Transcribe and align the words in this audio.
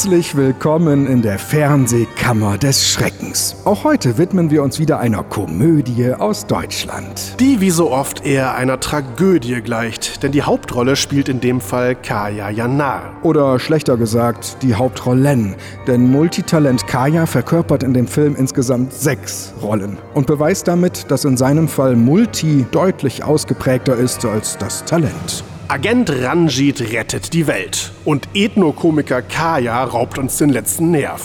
Herzlich 0.00 0.34
willkommen 0.34 1.06
in 1.06 1.20
der 1.20 1.38
Fernsehkammer 1.38 2.56
des 2.56 2.88
Schreckens. 2.88 3.56
Auch 3.66 3.84
heute 3.84 4.16
widmen 4.16 4.50
wir 4.50 4.62
uns 4.62 4.78
wieder 4.78 4.98
einer 4.98 5.22
Komödie 5.22 6.14
aus 6.14 6.46
Deutschland. 6.46 7.38
Die 7.38 7.60
wie 7.60 7.68
so 7.68 7.90
oft 7.90 8.24
eher 8.24 8.54
einer 8.54 8.80
Tragödie 8.80 9.60
gleicht, 9.60 10.22
denn 10.22 10.32
die 10.32 10.40
Hauptrolle 10.40 10.96
spielt 10.96 11.28
in 11.28 11.40
dem 11.40 11.60
Fall 11.60 11.94
Kaya 11.94 12.48
Janar. 12.48 13.12
Oder 13.22 13.58
schlechter 13.58 13.98
gesagt, 13.98 14.56
die 14.62 14.74
Hauptrollen. 14.74 15.54
Denn 15.86 16.10
Multitalent 16.10 16.86
Kaya 16.86 17.26
verkörpert 17.26 17.82
in 17.82 17.92
dem 17.92 18.06
Film 18.06 18.36
insgesamt 18.36 18.94
sechs 18.94 19.52
Rollen 19.60 19.98
und 20.14 20.26
beweist 20.26 20.66
damit, 20.66 21.10
dass 21.10 21.26
in 21.26 21.36
seinem 21.36 21.68
Fall 21.68 21.94
Multi 21.94 22.64
deutlich 22.70 23.22
ausgeprägter 23.22 23.96
ist 23.96 24.24
als 24.24 24.56
das 24.56 24.82
Talent. 24.86 25.44
Agent 25.70 26.10
Ranjit 26.10 26.80
rettet 26.92 27.32
die 27.32 27.46
Welt 27.46 27.92
und 28.04 28.28
Ethnokomiker 28.34 29.22
Kaya 29.22 29.84
raubt 29.84 30.18
uns 30.18 30.36
den 30.36 30.50
letzten 30.50 30.90
Nerv. 30.90 31.22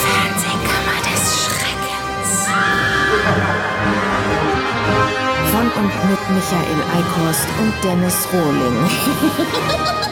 Fernsehkammer 0.00 0.98
des 1.04 1.44
Schreckens. 1.44 2.48
Von 5.50 5.66
und 5.82 5.92
mit 6.08 6.22
Michael 6.30 6.80
Eickhorst 6.96 7.48
und 7.60 7.74
Dennis 7.84 8.26
Rohling. 8.32 8.88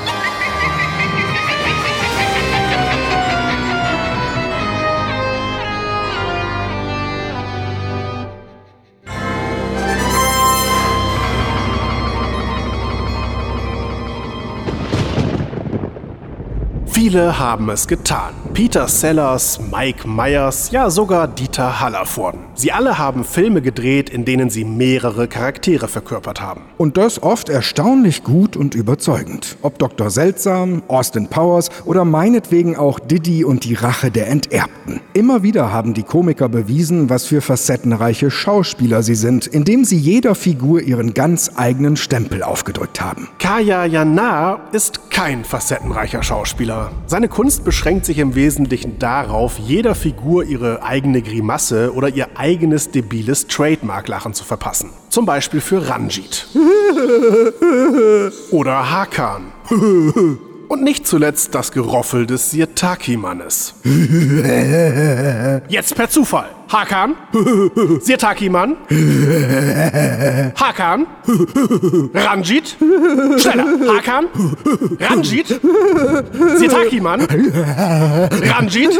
Viele 17.01 17.39
haben 17.39 17.71
es 17.71 17.89
getan. 17.89 18.35
Peter 18.53 18.89
Sellers, 18.89 19.61
Mike 19.71 20.09
Myers, 20.09 20.71
ja 20.73 20.91
sogar 20.91 21.29
Dieter 21.29 21.81
Hallervorden. 21.81 22.41
Sie 22.55 22.73
alle 22.73 22.99
haben 22.99 23.25
Filme 23.25 23.63
gedreht, 23.63 24.11
in 24.11 24.25
denen 24.25 24.51
sie 24.51 24.65
mehrere 24.65 25.29
Charaktere 25.29 25.87
verkörpert 25.87 26.41
haben. 26.41 26.63
Und 26.77 26.97
das 26.97 27.23
oft 27.23 27.49
erstaunlich 27.49 28.25
gut 28.25 28.57
und 28.57 28.75
überzeugend. 28.75 29.57
Ob 29.63 29.79
Dr. 29.79 30.11
Seltsam, 30.11 30.83
Austin 30.89 31.29
Powers 31.29 31.71
oder 31.85 32.05
meinetwegen 32.05 32.77
auch 32.77 32.99
Diddy 32.99 33.45
und 33.45 33.65
die 33.65 33.75
Rache 33.75 34.11
der 34.11 34.29
Enterbten. 34.29 35.01
Immer 35.15 35.43
wieder 35.43 35.73
haben 35.73 35.95
die 35.95 36.03
Komiker 36.03 36.49
bewiesen, 36.49 37.09
was 37.09 37.27
für 37.27 37.41
facettenreiche 37.41 38.31
Schauspieler 38.31 39.03
sie 39.03 39.15
sind, 39.15 39.47
indem 39.47 39.85
sie 39.85 39.97
jeder 39.97 40.35
Figur 40.35 40.83
ihren 40.83 41.15
ganz 41.15 41.53
eigenen 41.55 41.97
Stempel 41.97 42.43
aufgedrückt 42.43 43.01
haben. 43.01 43.29
Kaya 43.39 43.85
Jana 43.85 44.61
ist 44.73 45.11
kein 45.11 45.45
facettenreicher 45.45 46.23
Schauspieler. 46.23 46.91
Seine 47.07 47.29
Kunst 47.29 47.65
beschränkt 47.65 48.07
sich 48.07 48.19
im 48.19 48.35
Wesentlichen 48.41 48.99
darauf, 48.99 49.59
jeder 49.59 49.95
Figur 49.95 50.45
ihre 50.45 50.83
eigene 50.83 51.21
Grimasse 51.21 51.93
oder 51.93 52.09
ihr 52.09 52.39
eigenes 52.39 52.91
debiles 52.91 53.49
Trademark-Lachen 53.49 54.33
zu 54.33 54.45
verpassen. 54.45 54.89
Zum 55.11 55.27
Beispiel 55.27 55.61
für 55.61 55.87
Ranjit. 55.87 56.47
Oder 58.51 58.91
Hakan. 58.91 59.53
Und 60.69 60.83
nicht 60.83 61.07
zuletzt 61.07 61.55
das 61.55 61.71
Geroffel 61.71 62.25
des 62.25 62.51
Sirtaki-Mannes. 62.53 63.75
Jetzt 65.69 65.95
per 65.95 66.09
Zufall. 66.09 66.49
Hakan? 66.71 67.17
Sirtaki-Mann? 68.01 68.77
Hakan? 70.55 71.07
Ranjit? 72.15 72.77
Schneller. 73.39 73.67
Hakan? 73.97 74.27
Ranjit? 75.01 75.61
Sirtaki-Mann? 76.59 77.23
Ranjit? 77.23 78.99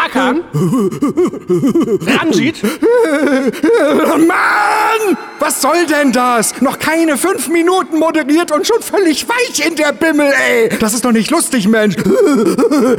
Hakan? 0.00 0.40
Ranjit? 2.06 2.62
Mann! 4.28 5.16
Was 5.38 5.60
soll 5.60 5.86
denn 5.86 6.12
das? 6.12 6.60
Noch 6.60 6.78
keine 6.78 7.16
fünf 7.16 7.48
Minuten 7.48 7.98
moderiert 7.98 8.52
und 8.52 8.64
schon 8.66 8.80
völlig 8.80 9.26
weich 9.28 9.66
in 9.66 9.74
der 9.74 9.92
Bimmel, 9.92 10.30
ey! 10.48 10.68
Das 10.78 10.94
ist 10.94 11.04
doch 11.04 11.10
nicht 11.10 11.30
lustig, 11.32 11.66
Mensch! 11.66 11.96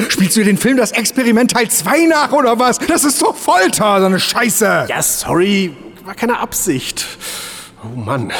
Spielst 0.09 0.35
du 0.35 0.43
den 0.43 0.57
Film 0.57 0.75
Das 0.75 0.91
Experiment 0.91 1.51
Teil 1.51 1.69
2 1.69 2.07
nach 2.07 2.33
oder 2.33 2.59
was? 2.59 2.79
Das 2.79 3.05
ist 3.05 3.21
doch 3.21 3.37
Folter, 3.37 3.82
so 3.83 4.05
eine 4.05 4.19
Scheiße! 4.19 4.85
Ja, 4.87 5.01
sorry, 5.01 5.75
war 6.05 6.15
keine 6.15 6.39
Absicht. 6.39 7.05
Oh 7.83 7.99
Mann. 7.99 8.31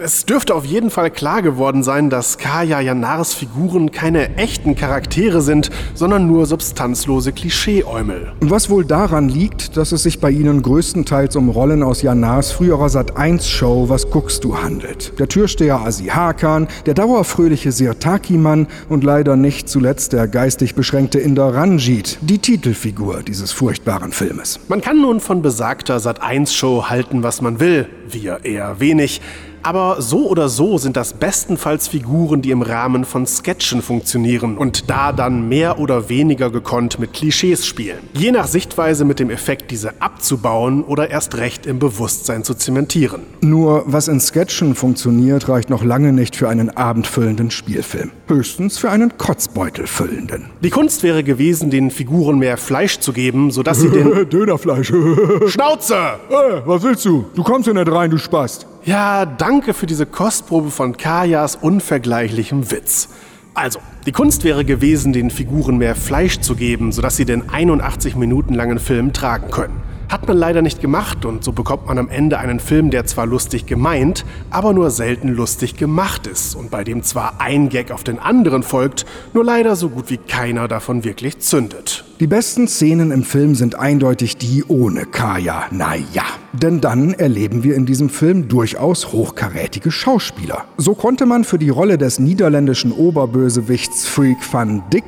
Es 0.00 0.26
dürfte 0.26 0.56
auf 0.56 0.64
jeden 0.64 0.90
Fall 0.90 1.08
klar 1.08 1.40
geworden 1.40 1.84
sein, 1.84 2.10
dass 2.10 2.36
Kaya 2.36 2.80
Janars 2.80 3.32
Figuren 3.32 3.92
keine 3.92 4.36
echten 4.36 4.74
Charaktere 4.74 5.40
sind, 5.40 5.70
sondern 5.94 6.26
nur 6.26 6.46
substanzlose 6.46 7.30
Klischeeäumel. 7.32 8.32
Was 8.40 8.70
wohl 8.70 8.84
daran 8.84 9.28
liegt, 9.28 9.76
dass 9.76 9.92
es 9.92 10.02
sich 10.02 10.18
bei 10.18 10.32
ihnen 10.32 10.62
größtenteils 10.62 11.36
um 11.36 11.48
Rollen 11.48 11.84
aus 11.84 12.02
Janars 12.02 12.50
früherer 12.50 12.88
Sat1-Show 12.88 13.88
Was 13.88 14.10
guckst 14.10 14.42
du 14.42 14.60
handelt. 14.60 15.16
Der 15.20 15.28
Türsteher 15.28 15.80
Asi 15.80 16.06
Hakan, 16.06 16.66
der 16.86 16.94
dauerfröhliche 16.94 17.70
Sirtaki-Mann 17.70 18.66
und 18.88 19.04
leider 19.04 19.36
nicht 19.36 19.68
zuletzt 19.68 20.12
der 20.12 20.26
geistig 20.26 20.74
beschränkte 20.74 21.20
Inder 21.20 21.54
Ranjit, 21.54 22.18
die 22.20 22.38
Titelfigur 22.38 23.22
dieses 23.22 23.52
furchtbaren 23.52 24.10
Filmes. 24.10 24.58
Man 24.66 24.80
kann 24.80 25.00
nun 25.00 25.20
von 25.20 25.40
besagter 25.40 25.98
Sat1-Show 25.98 26.86
halten, 26.88 27.22
was 27.22 27.40
man 27.40 27.60
will, 27.60 27.86
wir 28.08 28.44
eher 28.44 28.80
wenig. 28.80 29.20
Aber 29.64 30.02
so 30.02 30.28
oder 30.28 30.50
so 30.50 30.76
sind 30.76 30.94
das 30.94 31.14
bestenfalls 31.14 31.88
Figuren, 31.88 32.42
die 32.42 32.50
im 32.50 32.60
Rahmen 32.60 33.06
von 33.06 33.26
Sketchen 33.26 33.80
funktionieren 33.80 34.58
und 34.58 34.90
da 34.90 35.10
dann 35.10 35.48
mehr 35.48 35.78
oder 35.78 36.10
weniger 36.10 36.50
gekonnt 36.50 36.98
mit 36.98 37.14
Klischees 37.14 37.66
spielen. 37.66 38.00
Je 38.12 38.30
nach 38.30 38.46
Sichtweise 38.46 39.06
mit 39.06 39.20
dem 39.20 39.30
Effekt, 39.30 39.70
diese 39.70 40.02
abzubauen 40.02 40.84
oder 40.84 41.08
erst 41.08 41.38
recht 41.38 41.64
im 41.64 41.78
Bewusstsein 41.78 42.44
zu 42.44 42.52
zementieren. 42.52 43.22
Nur 43.40 43.84
was 43.86 44.08
in 44.08 44.20
Sketchen 44.20 44.74
funktioniert, 44.74 45.48
reicht 45.48 45.70
noch 45.70 45.82
lange 45.82 46.12
nicht 46.12 46.36
für 46.36 46.50
einen 46.50 46.68
abendfüllenden 46.68 47.50
Spielfilm. 47.50 48.10
Höchstens 48.28 48.76
für 48.76 48.90
einen 48.90 49.16
Kotzbeutel 49.16 49.86
füllenden. 49.86 50.50
Die 50.62 50.70
Kunst 50.70 51.02
wäre 51.02 51.24
gewesen, 51.24 51.70
den 51.70 51.90
Figuren 51.90 52.38
mehr 52.38 52.58
Fleisch 52.58 52.98
zu 52.98 53.14
geben, 53.14 53.50
sodass 53.50 53.80
sie 53.80 53.88
den 53.88 54.28
Dönerfleisch. 54.28 54.88
Schnauze! 55.46 55.96
Hey, 56.28 56.60
was 56.66 56.82
willst 56.82 57.06
du? 57.06 57.24
Du 57.34 57.42
kommst 57.42 57.64
hier 57.64 57.72
nicht 57.72 57.90
rein, 57.90 58.10
du 58.10 58.18
Spast. 58.18 58.66
Ja, 58.86 59.24
danke 59.24 59.72
für 59.72 59.86
diese 59.86 60.04
Kostprobe 60.04 60.70
von 60.70 60.98
Kajas 60.98 61.56
unvergleichlichem 61.56 62.70
Witz. 62.70 63.08
Also, 63.54 63.78
die 64.04 64.12
Kunst 64.12 64.44
wäre 64.44 64.66
gewesen, 64.66 65.14
den 65.14 65.30
Figuren 65.30 65.78
mehr 65.78 65.94
Fleisch 65.94 66.40
zu 66.40 66.54
geben, 66.54 66.92
sodass 66.92 67.16
sie 67.16 67.24
den 67.24 67.48
81 67.48 68.14
Minuten 68.14 68.52
langen 68.52 68.78
Film 68.78 69.14
tragen 69.14 69.50
können. 69.50 69.80
Hat 70.08 70.28
man 70.28 70.36
leider 70.36 70.62
nicht 70.62 70.80
gemacht 70.80 71.24
und 71.24 71.44
so 71.44 71.52
bekommt 71.52 71.86
man 71.86 71.98
am 71.98 72.08
Ende 72.08 72.38
einen 72.38 72.60
Film, 72.60 72.90
der 72.90 73.06
zwar 73.06 73.26
lustig 73.26 73.66
gemeint, 73.66 74.24
aber 74.50 74.72
nur 74.72 74.90
selten 74.90 75.28
lustig 75.28 75.76
gemacht 75.76 76.26
ist 76.26 76.54
und 76.54 76.70
bei 76.70 76.84
dem 76.84 77.02
zwar 77.02 77.40
ein 77.40 77.68
Gag 77.68 77.90
auf 77.90 78.04
den 78.04 78.18
anderen 78.18 78.62
folgt, 78.62 79.06
nur 79.32 79.44
leider 79.44 79.76
so 79.76 79.88
gut 79.88 80.10
wie 80.10 80.18
keiner 80.18 80.68
davon 80.68 81.04
wirklich 81.04 81.38
zündet. 81.40 82.04
Die 82.20 82.26
besten 82.26 82.68
Szenen 82.68 83.10
im 83.10 83.24
Film 83.24 83.54
sind 83.54 83.74
eindeutig 83.74 84.36
die 84.36 84.64
ohne 84.64 85.04
Kaya. 85.04 85.64
Naja. 85.70 86.22
Denn 86.52 86.80
dann 86.80 87.14
erleben 87.14 87.64
wir 87.64 87.74
in 87.74 87.84
diesem 87.84 88.08
Film 88.08 88.46
durchaus 88.46 89.12
hochkarätige 89.12 89.90
Schauspieler. 89.90 90.64
So 90.76 90.94
konnte 90.94 91.26
man 91.26 91.42
für 91.42 91.58
die 91.58 91.70
Rolle 91.70 91.98
des 91.98 92.20
niederländischen 92.20 92.92
Oberbösewichts 92.92 94.06
Freak 94.06 94.38
van 94.52 94.84
Dick, 94.92 95.04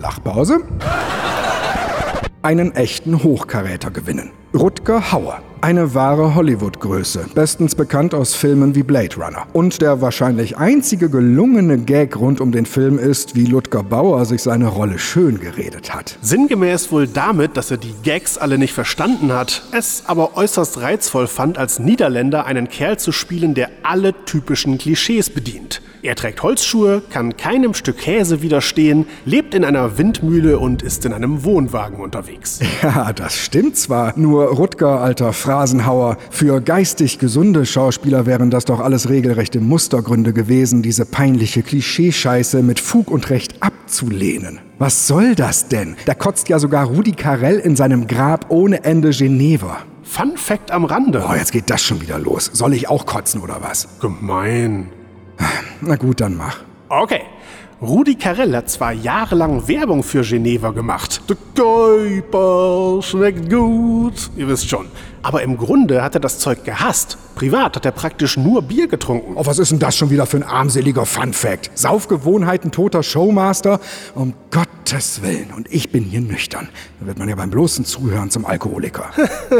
Lachpause, 0.00 0.60
einen 2.42 2.74
echten 2.74 3.22
Hochkaräter 3.22 3.90
gewinnen. 3.90 4.30
Rutger 4.54 5.12
Hauer. 5.12 5.42
Eine 5.62 5.94
wahre 5.94 6.34
Hollywood-Größe, 6.34 7.26
bestens 7.34 7.74
bekannt 7.74 8.14
aus 8.14 8.34
Filmen 8.34 8.74
wie 8.74 8.82
Blade 8.82 9.16
Runner. 9.16 9.46
Und 9.54 9.80
der 9.80 10.02
wahrscheinlich 10.02 10.58
einzige 10.58 11.08
gelungene 11.08 11.78
Gag 11.78 12.16
rund 12.16 12.42
um 12.42 12.52
den 12.52 12.66
Film 12.66 12.98
ist, 12.98 13.34
wie 13.34 13.46
Ludger 13.46 13.82
Bauer 13.82 14.26
sich 14.26 14.42
seine 14.42 14.68
Rolle 14.68 14.98
schön 14.98 15.40
geredet 15.40 15.94
hat. 15.94 16.18
Sinngemäß 16.20 16.92
wohl 16.92 17.08
damit, 17.08 17.56
dass 17.56 17.70
er 17.70 17.78
die 17.78 17.94
Gags 18.02 18.36
alle 18.36 18.58
nicht 18.58 18.74
verstanden 18.74 19.32
hat, 19.32 19.62
es 19.72 20.04
aber 20.06 20.36
äußerst 20.36 20.82
reizvoll 20.82 21.26
fand, 21.26 21.56
als 21.56 21.78
Niederländer 21.78 22.44
einen 22.44 22.68
Kerl 22.68 22.98
zu 22.98 23.10
spielen, 23.10 23.54
der 23.54 23.70
alle 23.82 24.12
typischen 24.26 24.76
Klischees 24.76 25.30
bedient. 25.30 25.80
Er 26.06 26.14
trägt 26.14 26.40
Holzschuhe, 26.44 27.02
kann 27.10 27.36
keinem 27.36 27.74
Stück 27.74 27.98
Käse 27.98 28.40
widerstehen, 28.40 29.06
lebt 29.24 29.54
in 29.54 29.64
einer 29.64 29.98
Windmühle 29.98 30.56
und 30.58 30.82
ist 30.82 31.04
in 31.04 31.12
einem 31.12 31.42
Wohnwagen 31.42 31.98
unterwegs. 31.98 32.60
Ja, 32.82 33.12
das 33.12 33.36
stimmt 33.36 33.76
zwar, 33.76 34.12
nur 34.16 34.48
Rutger, 34.48 35.00
alter 35.00 35.32
Phrasenhauer, 35.46 36.16
für 36.28 36.60
geistig 36.60 37.20
gesunde 37.20 37.66
Schauspieler 37.66 38.26
wären 38.26 38.50
das 38.50 38.64
doch 38.64 38.80
alles 38.80 39.08
regelrechte 39.08 39.60
Mustergründe 39.60 40.32
gewesen, 40.32 40.82
diese 40.82 41.06
peinliche 41.06 41.62
Klischeescheiße 41.62 42.64
mit 42.64 42.80
Fug 42.80 43.12
und 43.12 43.30
Recht 43.30 43.62
abzulehnen. 43.62 44.58
Was 44.80 45.06
soll 45.06 45.36
das 45.36 45.68
denn? 45.68 45.94
Da 46.04 46.14
kotzt 46.14 46.48
ja 46.48 46.58
sogar 46.58 46.86
Rudi 46.86 47.12
Carell 47.12 47.60
in 47.60 47.76
seinem 47.76 48.08
Grab 48.08 48.46
ohne 48.48 48.82
Ende 48.82 49.10
Geneva. 49.10 49.78
Fun 50.02 50.36
Fact 50.36 50.72
am 50.72 50.84
Rande. 50.84 51.24
Oh, 51.24 51.34
jetzt 51.34 51.52
geht 51.52 51.70
das 51.70 51.80
schon 51.80 52.00
wieder 52.00 52.18
los. 52.18 52.50
Soll 52.52 52.74
ich 52.74 52.88
auch 52.88 53.06
kotzen 53.06 53.40
oder 53.40 53.58
was? 53.60 53.86
Gemein. 54.00 54.88
Na 55.80 55.94
gut, 55.94 56.20
dann 56.20 56.36
mach. 56.36 56.58
Okay. 56.88 57.20
Rudi 57.82 58.14
Carell 58.14 58.56
hat 58.56 58.70
zwar 58.70 58.92
jahrelang 58.92 59.68
Werbung 59.68 60.02
für 60.02 60.22
Geneva 60.22 60.70
gemacht. 60.70 61.20
Der 61.28 61.36
Kuiper 61.54 63.02
schmeckt 63.02 63.50
gut. 63.50 64.30
Ihr 64.34 64.48
wisst 64.48 64.70
schon. 64.70 64.86
Aber 65.22 65.42
im 65.42 65.58
Grunde 65.58 66.02
hat 66.02 66.14
er 66.14 66.20
das 66.20 66.38
Zeug 66.38 66.64
gehasst. 66.64 67.18
Privat 67.34 67.76
hat 67.76 67.84
er 67.84 67.92
praktisch 67.92 68.38
nur 68.38 68.62
Bier 68.62 68.88
getrunken. 68.88 69.34
Oh, 69.36 69.44
was 69.44 69.58
ist 69.58 69.72
denn 69.72 69.78
das 69.78 69.94
schon 69.94 70.08
wieder 70.08 70.24
für 70.24 70.38
ein 70.38 70.42
armseliger 70.42 71.04
Fun-Fact? 71.04 71.70
Saufgewohnheiten 71.74 72.70
toter 72.70 73.02
Showmaster? 73.02 73.78
Um 74.14 74.32
Gottes 74.50 75.20
Willen. 75.20 75.52
Und 75.54 75.70
ich 75.70 75.92
bin 75.92 76.04
hier 76.04 76.22
nüchtern. 76.22 76.70
Da 77.00 77.06
wird 77.06 77.18
man 77.18 77.28
ja 77.28 77.34
beim 77.34 77.50
bloßen 77.50 77.84
Zuhören 77.84 78.30
zum 78.30 78.46
Alkoholiker. 78.46 79.10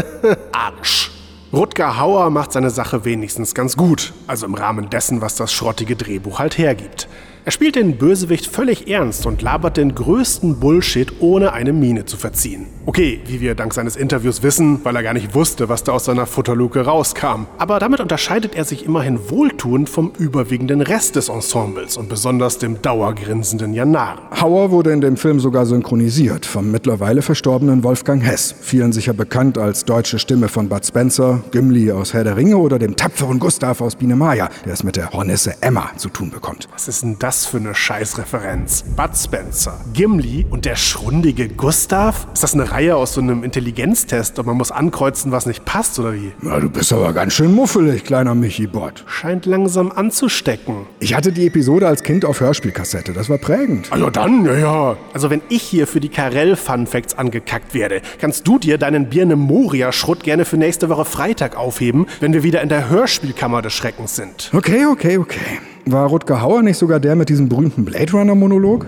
Arsch. 0.53 1.11
Rutger 1.53 1.99
Hauer 1.99 2.31
macht 2.31 2.53
seine 2.53 2.71
Sache 2.71 3.05
wenigstens 3.05 3.55
ganz 3.55 3.77
gut. 3.77 4.15
Also 4.27 4.47
im 4.47 4.55
Rahmen 4.55 4.89
dessen, 4.89 5.21
was 5.21 5.37
das 5.37 5.53
schrottige 5.53 5.97
Drehbuch 5.97 6.39
halt 6.39 6.57
hergibt. 6.57 7.09
Er 7.47 7.53
spielt 7.53 7.77
den 7.77 7.97
Bösewicht 7.97 8.49
völlig 8.49 8.89
ernst 8.89 9.25
und 9.25 9.41
labert 9.41 9.77
den 9.77 9.95
größten 9.95 10.59
Bullshit, 10.59 11.21
ohne 11.21 11.53
eine 11.53 11.73
Miene 11.73 12.05
zu 12.05 12.17
verziehen. 12.17 12.67
Okay, 12.87 13.21
wie 13.27 13.41
wir 13.41 13.55
dank 13.55 13.73
seines 13.73 13.95
Interviews 13.95 14.43
wissen, 14.43 14.81
weil 14.85 14.97
er 14.97 15.05
gar 15.05 15.13
nicht 15.13 15.33
wusste, 15.33 15.69
was 15.69 15.85
da 15.85 15.93
aus 15.93 16.07
seiner 16.07 16.27
Futterluke 16.27 16.81
rauskam. 16.81 17.47
Aber 17.59 17.79
damit 17.79 18.01
unterscheidet 18.01 18.57
er 18.57 18.65
sich 18.65 18.85
immerhin 18.85 19.31
wohltuend 19.31 19.89
vom 19.89 20.11
überwiegenden 20.19 20.81
Rest 20.81 21.15
des 21.15 21.29
Ensembles 21.29 21.97
und 21.97 22.09
besonders 22.09 22.59
dem 22.59 22.83
dauergrinsenden 22.83 23.75
Janar. 23.75 24.29
Hauer 24.41 24.73
wurde 24.73 24.91
in 24.91 25.01
dem 25.01 25.17
Film 25.17 25.39
sogar 25.39 25.67
synchronisiert 25.67 26.47
vom 26.47 26.73
mittlerweile 26.73 27.23
verstorbenen 27.23 27.85
Wolfgang 27.85 28.25
Hess. 28.25 28.57
Vielen 28.61 28.91
sicher 28.93 29.13
bekannt 29.13 29.57
als 29.57 29.85
deutsche 29.85 30.19
Stimme 30.19 30.49
von 30.49 30.69
Bud 30.69 30.85
Spencer, 30.85 31.45
Gimli 31.53 31.93
aus 31.93 32.13
Herr 32.13 32.25
der 32.25 32.37
Ringe 32.37 32.57
oder 32.57 32.81
dem 32.81 32.97
tapferen 32.97 33.39
Gustav 33.39 33.81
aus 33.81 33.95
Biene 33.95 34.17
Maya, 34.17 34.49
der 34.65 34.73
es 34.73 34.83
mit 34.83 34.97
der 34.97 35.13
Hornisse 35.13 35.55
Emma 35.61 35.93
zu 35.97 36.09
tun 36.09 36.31
bekommt. 36.31 36.69
Was 36.73 36.89
ist 36.89 37.05
denn 37.05 37.17
das 37.21 37.36
für 37.45 37.59
eine 37.59 37.75
Scheißreferenz? 37.75 38.85
Bud 38.97 39.15
Spencer, 39.15 39.81
Gimli 39.93 40.47
und 40.49 40.65
der 40.65 40.77
schrundige 40.77 41.49
Gustav? 41.49 42.27
Ist 42.33 42.43
das 42.43 42.55
eine 42.55 42.71
Reihe 42.71 42.97
aus 42.97 43.13
so 43.15 43.21
einem 43.21 43.45
Intelligenztest 43.45 44.39
und 44.39 44.47
man 44.47 44.57
muss 44.57 44.71
ankreuzen, 44.71 45.33
was 45.33 45.45
nicht 45.45 45.65
passt 45.65 45.99
oder 45.99 46.15
wie? 46.15 46.33
Na, 46.41 46.59
du 46.61 46.71
bist 46.71 46.93
aber 46.93 47.13
ganz 47.13 47.35
schön 47.35 47.53
muffelig, 47.53 48.05
kleiner 48.05 48.35
Michi-Bot. 48.35 49.05
Scheint 49.07 49.45
langsam 49.45 49.93
anzustecken. 49.93 50.87
Ich 51.01 51.15
hatte 51.15 51.33
die 51.33 51.47
Episode 51.47 51.89
als 51.89 52.03
Kind 52.03 52.25
auf 52.25 52.41
Hörspielkassette. 52.41 53.13
Das 53.13 53.29
war 53.29 53.39
prägend. 53.39 53.93
Also 53.93 54.09
dann, 54.09 54.47
ja, 54.47 54.55
ja. 54.55 54.97
Also 55.13 55.29
wenn 55.29 55.43
ich 55.49 55.63
hier 55.63 55.87
für 55.87 56.01
die 56.01 56.09
Karell-Fun-Facts 56.09 57.19
angekackt 57.19 57.75
werde, 57.75 58.01
kannst 58.19 58.47
du 58.49 58.59
dir 58.59 58.79
deinen 58.79 59.09
Birne 59.11 59.37
Moria-Schrott 59.37 60.23
gerne 60.23 60.45
für 60.45 60.57
nächste 60.57 60.89
Woche 60.89 61.05
Freitag 61.05 61.57
aufheben, 61.57 62.07
wenn 62.21 62.33
wir 62.33 62.45
wieder 62.45 62.63
in 62.63 62.69
der 62.69 62.89
Hörspielkammer 62.89 63.61
des 63.61 63.73
Schreckens 63.73 64.15
sind. 64.15 64.51
Okay, 64.55 64.87
okay, 64.87 65.19
okay. 65.19 65.59
War 65.89 66.09
Rutger 66.09 66.43
Hauer 66.43 66.63
nicht 66.63 66.79
sogar 66.79 66.99
der 66.99 67.15
mit 67.15 67.29
diesem 67.29 67.49
berühmten 67.49 67.85
Blade 67.85 68.11
Runner-Monolog? 68.11 68.87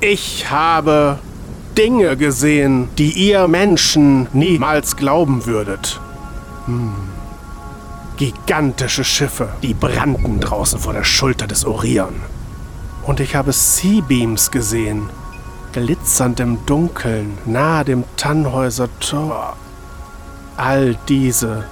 Ich 0.00 0.50
habe 0.50 1.18
Dinge 1.76 2.16
gesehen, 2.16 2.88
die 2.96 3.10
ihr 3.10 3.46
Menschen 3.48 4.26
niemals 4.32 4.96
glauben 4.96 5.44
würdet. 5.44 6.00
Hm. 6.64 6.94
Gigantische 8.16 9.04
Schiffe, 9.04 9.50
die 9.62 9.74
brannten 9.74 10.40
draußen 10.40 10.78
vor 10.78 10.94
der 10.94 11.04
Schulter 11.04 11.46
des 11.46 11.66
Orion. 11.66 12.14
Und 13.02 13.20
ich 13.20 13.36
habe 13.36 13.52
Seabeams 13.52 14.50
gesehen, 14.50 15.10
glitzernd 15.74 16.40
im 16.40 16.64
Dunkeln, 16.64 17.36
nahe 17.44 17.84
dem 17.84 18.04
Tannhäuser 18.16 18.88
Tor. 19.00 19.54
All 20.56 20.96
diese 21.08 21.64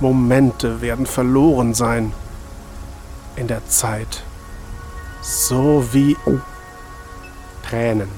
Momente 0.00 0.80
werden 0.80 1.06
verloren 1.06 1.72
sein 1.72 2.12
in 3.36 3.46
der 3.46 3.66
Zeit. 3.66 4.22
So 5.22 5.84
wie 5.92 6.16
Tränen 7.68 8.08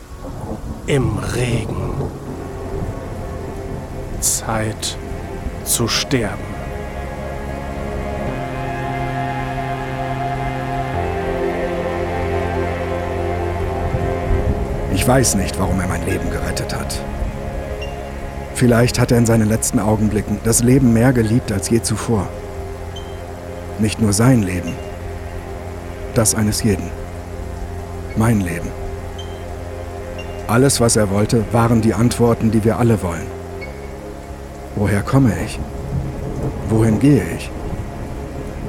im 0.86 1.18
Regen. 1.18 1.92
Zeit 4.20 4.96
zu 5.64 5.88
sterben. 5.88 6.56
Ich 14.94 15.06
weiß 15.06 15.36
nicht, 15.36 15.58
warum 15.58 15.78
er 15.80 15.86
mein 15.86 16.04
Leben 16.04 16.30
gerettet 16.30 16.74
hat. 16.74 17.00
Vielleicht 18.54 18.98
hat 18.98 19.12
er 19.12 19.18
in 19.18 19.26
seinen 19.26 19.48
letzten 19.48 19.78
Augenblicken 19.78 20.38
das 20.42 20.62
Leben 20.62 20.92
mehr 20.92 21.12
geliebt 21.12 21.52
als 21.52 21.68
je 21.68 21.82
zuvor. 21.82 22.26
Nicht 23.78 24.00
nur 24.00 24.12
sein 24.12 24.42
Leben, 24.42 24.72
das 26.16 26.34
eines 26.34 26.62
jeden. 26.62 26.90
Mein 28.16 28.40
Leben. 28.40 28.70
Alles, 30.46 30.80
was 30.80 30.96
er 30.96 31.10
wollte, 31.10 31.44
waren 31.52 31.80
die 31.80 31.94
Antworten, 31.94 32.50
die 32.50 32.64
wir 32.64 32.78
alle 32.78 33.02
wollen. 33.02 33.26
Woher 34.76 35.02
komme 35.02 35.32
ich? 35.44 35.58
Wohin 36.68 36.98
gehe 36.98 37.24
ich? 37.36 37.50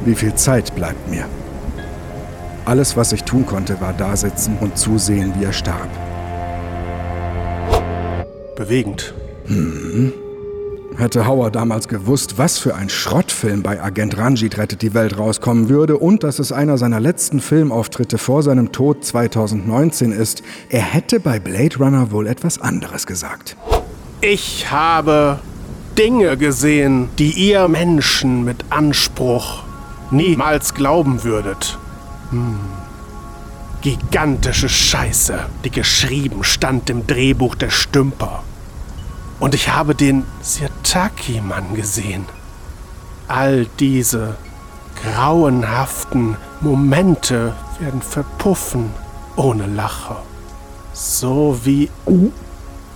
Wie 0.06 0.16
viel 0.16 0.34
Zeit 0.34 0.74
bleibt 0.76 1.10
mir? 1.10 1.26
Alles, 2.66 2.98
was 2.98 3.12
ich 3.12 3.24
tun 3.24 3.46
konnte, 3.46 3.80
war 3.80 3.94
dasitzen 3.94 4.58
und 4.60 4.78
zusehen, 4.78 5.34
wie 5.38 5.46
er 5.46 5.54
starb. 5.54 5.90
Bewegend. 8.56 9.14
Hätte 10.98 11.28
Hauer 11.28 11.52
damals 11.52 11.88
gewusst, 11.88 12.40
was 12.40 12.58
für 12.58 12.74
ein 12.74 12.90
Schrottfilm 12.90 13.62
bei 13.62 13.80
Agent 13.80 14.18
Ranjit 14.18 14.58
rettet 14.58 14.82
die 14.82 14.96
Welt 14.96 15.20
rauskommen 15.20 15.70
würde 15.70 15.96
und 15.96 16.24
dass 16.24 16.40
es 16.40 16.52
einer 16.52 16.80
seiner 16.80 17.00
letzten 17.00 17.40
Filmauftritte 17.40 18.18
vor 18.18 18.42
seinem 18.42 18.72
Tod 18.72 19.06
2019 19.06 20.12
ist, 20.12 20.42
er 20.70 20.82
hätte 20.82 21.20
bei 21.20 21.38
Blade 21.38 21.78
Runner 21.78 22.10
wohl 22.10 22.26
etwas 22.26 22.60
anderes 22.60 23.06
gesagt. 23.06 23.56
Ich 24.22 24.72
habe 24.72 25.38
Dinge 26.00 26.36
gesehen, 26.36 27.10
die 27.20 27.30
ihr 27.30 27.68
Menschen 27.68 28.44
mit 28.44 28.66
Anspruch 28.72 29.62
niemals 30.10 30.74
glauben 30.74 31.24
würdet. 31.24 31.78
Hm. 32.32 32.58
Gigantische 33.82 34.68
Scheiße, 34.68 35.46
die 35.64 35.70
geschrieben 35.70 36.44
stand 36.44 36.90
im 36.90 37.06
Drehbuch 37.06 37.54
der 37.54 37.70
Stümper. 37.70 38.42
Und 39.40 39.54
ich 39.54 39.70
habe 39.70 39.94
den 39.94 40.26
Sirtaki-Mann 40.42 41.76
gesehen. 41.76 42.26
All 43.28 43.68
diese 43.80 44.36
grauenhaften 45.04 46.38
Momente 46.62 47.54
werden 47.80 48.02
verpuffen 48.02 48.92
ohne 49.36 49.68
Lacher. 49.68 50.24
So 50.94 51.60
wie 51.64 51.90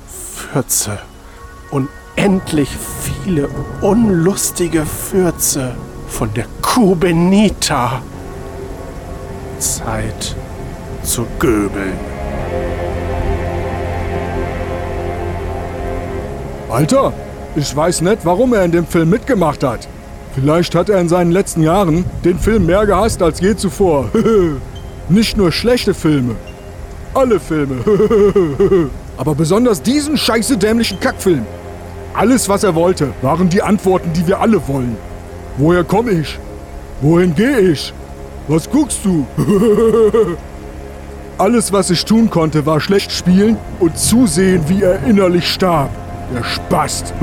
Fürze. 0.08 1.00
Unendlich 1.70 2.70
viele 3.04 3.48
unlustige 3.82 4.86
Fürze 4.86 5.76
von 6.08 6.34
der 6.34 6.48
Kubenita. 6.62 8.02
Zeit 9.60 10.36
zu 11.04 11.28
göbeln. 11.38 12.11
Alter, 16.72 17.12
ich 17.58 17.76
weiß 17.76 18.00
nicht, 18.02 18.20
warum 18.24 18.54
er 18.54 18.64
in 18.64 18.72
dem 18.72 18.88
Film 18.88 19.10
mitgemacht 19.10 19.62
hat. 19.62 19.90
Vielleicht 20.34 20.74
hat 20.74 20.88
er 20.90 21.02
in 21.02 21.10
seinen 21.10 21.34
letzten 21.34 21.64
Jahren 21.64 22.06
den 22.24 22.40
Film 22.40 22.66
mehr 22.66 22.86
gehasst 22.86 23.22
als 23.22 23.42
je 23.42 23.56
zuvor. 23.58 24.10
Nicht 25.10 25.36
nur 25.36 25.52
schlechte 25.52 25.94
Filme. 25.94 26.36
Alle 27.14 27.42
Filme. 27.42 27.76
Aber 29.18 29.36
besonders 29.36 29.82
diesen 29.82 30.16
scheiße 30.18 30.58
dämlichen 30.58 30.98
Kackfilm. 31.02 31.46
Alles, 32.14 32.48
was 32.48 32.64
er 32.64 32.74
wollte, 32.74 33.10
waren 33.22 33.50
die 33.50 33.62
Antworten, 33.62 34.14
die 34.14 34.26
wir 34.26 34.40
alle 34.40 34.66
wollen. 34.70 34.96
Woher 35.58 35.84
komme 35.84 36.12
ich? 36.12 36.40
Wohin 37.02 37.36
gehe 37.36 37.60
ich? 37.60 37.94
Was 38.48 38.70
guckst 38.70 39.00
du? 39.04 39.26
Alles, 41.38 41.74
was 41.74 41.90
ich 41.90 42.06
tun 42.06 42.30
konnte, 42.30 42.66
war 42.66 42.80
schlecht 42.80 43.12
spielen 43.12 43.58
und 43.80 43.98
zusehen, 43.98 44.64
wie 44.68 44.84
er 44.84 45.04
innerlich 45.06 45.50
starb. 45.50 45.90
Der 46.34 46.44
Spast. 46.44 47.14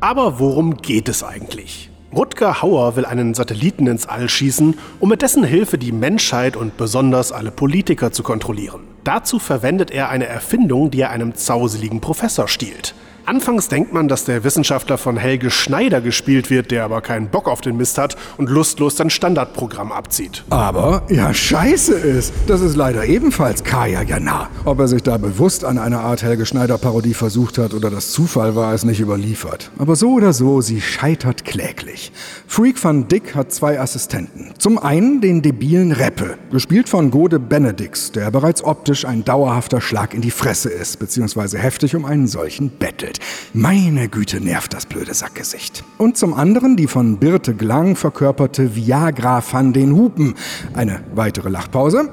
Aber 0.00 0.38
worum 0.38 0.78
geht 0.78 1.08
es 1.08 1.22
eigentlich? 1.22 1.90
Rutger 2.14 2.62
Hauer 2.62 2.96
will 2.96 3.04
einen 3.04 3.34
Satelliten 3.34 3.86
ins 3.86 4.06
All 4.06 4.28
schießen, 4.28 4.78
um 4.98 5.08
mit 5.08 5.22
dessen 5.22 5.44
Hilfe 5.44 5.76
die 5.78 5.92
Menschheit 5.92 6.56
und 6.56 6.76
besonders 6.76 7.32
alle 7.32 7.50
Politiker 7.50 8.12
zu 8.12 8.22
kontrollieren. 8.22 8.80
Dazu 9.04 9.38
verwendet 9.38 9.90
er 9.90 10.08
eine 10.08 10.26
Erfindung, 10.26 10.90
die 10.90 11.00
er 11.02 11.10
einem 11.10 11.34
zauseligen 11.34 12.00
Professor 12.00 12.48
stiehlt. 12.48 12.94
Anfangs 13.24 13.68
denkt 13.68 13.92
man, 13.92 14.08
dass 14.08 14.24
der 14.24 14.42
Wissenschaftler 14.42 14.98
von 14.98 15.16
Helge 15.16 15.50
Schneider 15.50 16.00
gespielt 16.00 16.50
wird, 16.50 16.70
der 16.72 16.84
aber 16.84 17.00
keinen 17.00 17.28
Bock 17.28 17.48
auf 17.48 17.60
den 17.60 17.76
Mist 17.76 17.96
hat 17.96 18.16
und 18.36 18.50
lustlos 18.50 18.96
sein 18.96 19.10
Standardprogramm 19.10 19.92
abzieht. 19.92 20.42
Aber 20.50 21.02
ja, 21.08 21.32
scheiße 21.32 21.94
ist, 21.94 22.32
das 22.48 22.60
ist 22.60 22.74
leider 22.74 23.04
ebenfalls 23.04 23.62
Kaya 23.62 24.02
Jana. 24.02 24.48
Ob 24.64 24.80
er 24.80 24.88
sich 24.88 25.02
da 25.02 25.18
bewusst 25.18 25.64
an 25.64 25.78
einer 25.78 26.00
Art 26.00 26.22
Helge 26.22 26.46
Schneider-Parodie 26.46 27.14
versucht 27.14 27.58
hat 27.58 27.74
oder 27.74 27.90
das 27.90 28.10
Zufall 28.10 28.56
war, 28.56 28.74
ist 28.74 28.84
nicht 28.84 29.00
überliefert. 29.00 29.70
Aber 29.78 29.94
so 29.94 30.14
oder 30.14 30.32
so, 30.32 30.60
sie 30.60 30.80
scheitert 30.80 31.44
kläglich. 31.44 32.12
Freak 32.48 32.82
van 32.82 33.06
Dick 33.06 33.36
hat 33.36 33.52
zwei 33.52 33.78
Assistenten. 33.78 34.52
Zum 34.58 34.78
einen 34.78 35.20
den 35.20 35.42
debilen 35.42 35.92
Reppe, 35.92 36.38
gespielt 36.50 36.88
von 36.88 37.10
Gode 37.10 37.38
Benedix, 37.38 38.10
der 38.10 38.30
bereits 38.30 38.64
optisch 38.64 39.04
ein 39.04 39.24
dauerhafter 39.24 39.80
Schlag 39.80 40.12
in 40.12 40.22
die 40.22 40.30
Fresse 40.30 40.70
ist, 40.70 40.98
beziehungsweise 40.98 41.58
heftig 41.58 41.94
um 41.94 42.04
einen 42.04 42.26
solchen 42.26 42.70
bettelt. 42.78 43.11
Meine 43.52 44.08
Güte, 44.08 44.40
nervt 44.40 44.74
das 44.74 44.86
blöde 44.86 45.14
Sackgesicht. 45.14 45.84
Und 45.98 46.16
zum 46.16 46.34
anderen 46.34 46.76
die 46.76 46.86
von 46.86 47.18
Birte 47.18 47.54
Glang 47.54 47.96
verkörperte 47.96 48.76
Viagra 48.76 49.42
van 49.50 49.72
den 49.72 49.92
Hupen. 49.94 50.34
Eine 50.74 51.02
weitere 51.14 51.48
Lachpause 51.48 52.10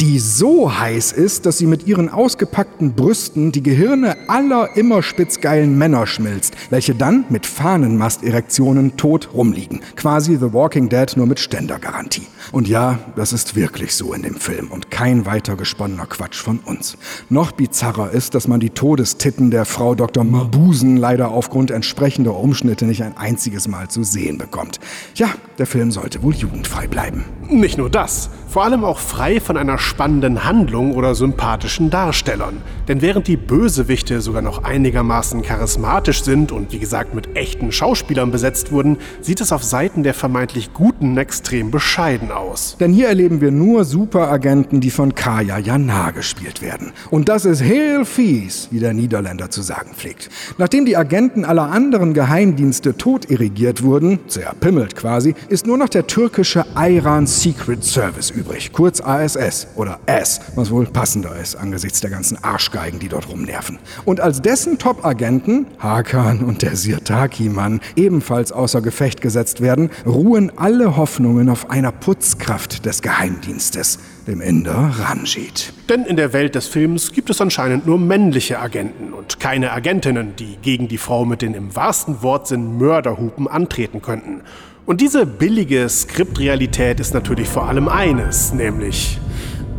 die 0.00 0.18
so 0.18 0.78
heiß 0.78 1.12
ist, 1.12 1.46
dass 1.46 1.58
sie 1.58 1.66
mit 1.66 1.86
ihren 1.86 2.08
ausgepackten 2.08 2.94
Brüsten 2.94 3.52
die 3.52 3.62
Gehirne 3.62 4.16
aller 4.28 4.76
immer 4.76 5.02
spitzgeilen 5.02 5.76
Männer 5.78 6.06
schmilzt, 6.06 6.54
welche 6.70 6.94
dann 6.94 7.24
mit 7.28 7.46
Fahnenmasterektionen 7.46 8.96
tot 8.96 9.30
rumliegen. 9.32 9.80
Quasi 9.96 10.36
The 10.36 10.52
Walking 10.52 10.88
Dead 10.88 11.16
nur 11.16 11.26
mit 11.26 11.40
Ständergarantie. 11.40 12.26
Und 12.52 12.68
ja, 12.68 12.98
das 13.16 13.32
ist 13.32 13.56
wirklich 13.56 13.94
so 13.94 14.12
in 14.12 14.22
dem 14.22 14.36
Film 14.36 14.70
und 14.70 14.90
kein 14.90 15.26
weiter 15.26 15.56
gesponnener 15.56 16.06
Quatsch 16.06 16.40
von 16.40 16.58
uns. 16.60 16.96
Noch 17.28 17.52
bizarrer 17.52 18.10
ist, 18.10 18.34
dass 18.34 18.48
man 18.48 18.60
die 18.60 18.70
Todestitten 18.70 19.50
der 19.50 19.64
Frau 19.64 19.94
Dr. 19.94 20.24
Mabusen 20.24 20.96
leider 20.96 21.30
aufgrund 21.30 21.70
entsprechender 21.70 22.36
Umschnitte 22.36 22.86
nicht 22.86 23.02
ein 23.02 23.16
einziges 23.16 23.66
Mal 23.68 23.88
zu 23.88 24.04
sehen 24.04 24.38
bekommt. 24.38 24.78
Ja, 25.14 25.28
der 25.58 25.66
Film 25.66 25.90
sollte 25.90 26.22
wohl 26.22 26.34
jugendfrei 26.34 26.86
bleiben. 26.86 27.24
Nicht 27.48 27.78
nur 27.78 27.90
das, 27.90 28.30
vor 28.48 28.64
allem 28.64 28.84
auch 28.84 28.98
frei 28.98 29.40
von 29.40 29.56
einer 29.56 29.78
spannenden 29.78 30.44
Handlung 30.44 30.94
oder 30.94 31.14
sympathischen 31.14 31.90
Darstellern. 31.90 32.62
Denn 32.88 33.02
während 33.02 33.26
die 33.26 33.36
Bösewichte 33.36 34.20
sogar 34.20 34.42
noch 34.42 34.62
einigermaßen 34.62 35.42
charismatisch 35.42 36.22
sind 36.22 36.52
und 36.52 36.72
wie 36.72 36.78
gesagt 36.78 37.14
mit 37.14 37.36
echten 37.36 37.72
Schauspielern 37.72 38.30
besetzt 38.30 38.70
wurden, 38.70 38.98
sieht 39.20 39.40
es 39.40 39.50
auf 39.50 39.64
Seiten 39.64 40.04
der 40.04 40.14
vermeintlich 40.14 40.72
Guten 40.72 41.16
extrem 41.16 41.72
bescheiden 41.72 42.30
aus. 42.30 42.76
Denn 42.78 42.92
hier 42.92 43.08
erleben 43.08 43.40
wir 43.40 43.50
nur 43.50 43.84
Superagenten, 43.84 44.80
die 44.80 44.90
von 44.90 45.14
Kaya 45.14 45.58
Jana 45.58 46.12
gespielt 46.12 46.62
werden. 46.62 46.92
Und 47.10 47.28
das 47.28 47.44
ist 47.44 47.60
heel 47.60 48.04
fies, 48.04 48.68
wie 48.70 48.78
der 48.78 48.94
Niederländer 48.94 49.50
zu 49.50 49.62
sagen 49.62 49.90
pflegt. 49.94 50.28
Nachdem 50.58 50.86
die 50.86 50.96
Agenten 50.96 51.44
aller 51.44 51.70
anderen 51.70 52.14
Geheimdienste 52.14 52.96
tot 52.96 53.28
irrigiert 53.28 53.82
wurden, 53.82 54.20
zerpimmelt 54.28 54.94
quasi, 54.94 55.34
ist 55.48 55.66
nur 55.66 55.76
noch 55.76 55.88
der 55.88 56.06
türkische 56.06 56.64
Iran 56.76 57.26
Secret 57.26 57.82
Service 57.84 58.30
übrig, 58.30 58.72
kurz 58.72 59.00
ASS 59.00 59.66
oder 59.74 59.98
S, 60.06 60.40
was 60.54 60.70
wohl 60.70 60.86
passender 60.86 61.36
ist 61.36 61.56
angesichts 61.56 62.00
der 62.00 62.10
ganzen 62.10 62.42
Arschgeigen, 62.76 62.98
die 62.98 63.08
dort 63.08 63.28
rumnerven. 63.28 63.78
Und 64.04 64.20
als 64.20 64.42
dessen 64.42 64.78
Top-Agenten, 64.78 65.66
Hakan 65.78 66.40
und 66.40 66.62
der 66.62 66.76
Sirtaki-Mann, 66.76 67.80
ebenfalls 67.96 68.52
außer 68.52 68.80
Gefecht 68.80 69.20
gesetzt 69.20 69.60
werden, 69.60 69.90
ruhen 70.04 70.52
alle 70.56 70.96
Hoffnungen 70.96 71.48
auf 71.48 71.70
einer 71.70 71.92
Putzkraft 71.92 72.84
des 72.84 73.02
Geheimdienstes, 73.02 73.98
dem 74.26 74.40
Inder 74.40 74.92
Ranjit. 74.98 75.72
Denn 75.88 76.04
in 76.04 76.16
der 76.16 76.32
Welt 76.32 76.54
des 76.54 76.66
Films 76.66 77.12
gibt 77.12 77.30
es 77.30 77.40
anscheinend 77.40 77.86
nur 77.86 77.98
männliche 77.98 78.58
Agenten 78.58 79.12
und 79.12 79.40
keine 79.40 79.72
Agentinnen, 79.72 80.36
die 80.36 80.56
gegen 80.60 80.88
die 80.88 80.98
Frau 80.98 81.24
mit 81.24 81.42
den 81.42 81.54
im 81.54 81.74
wahrsten 81.74 82.22
Wortsinn 82.22 82.76
Mörderhupen 82.78 83.48
antreten 83.48 84.02
könnten. 84.02 84.42
Und 84.84 85.00
diese 85.00 85.26
billige 85.26 85.88
Skriptrealität 85.88 87.00
ist 87.00 87.12
natürlich 87.12 87.48
vor 87.48 87.66
allem 87.66 87.88
eines, 87.88 88.52
nämlich 88.52 89.18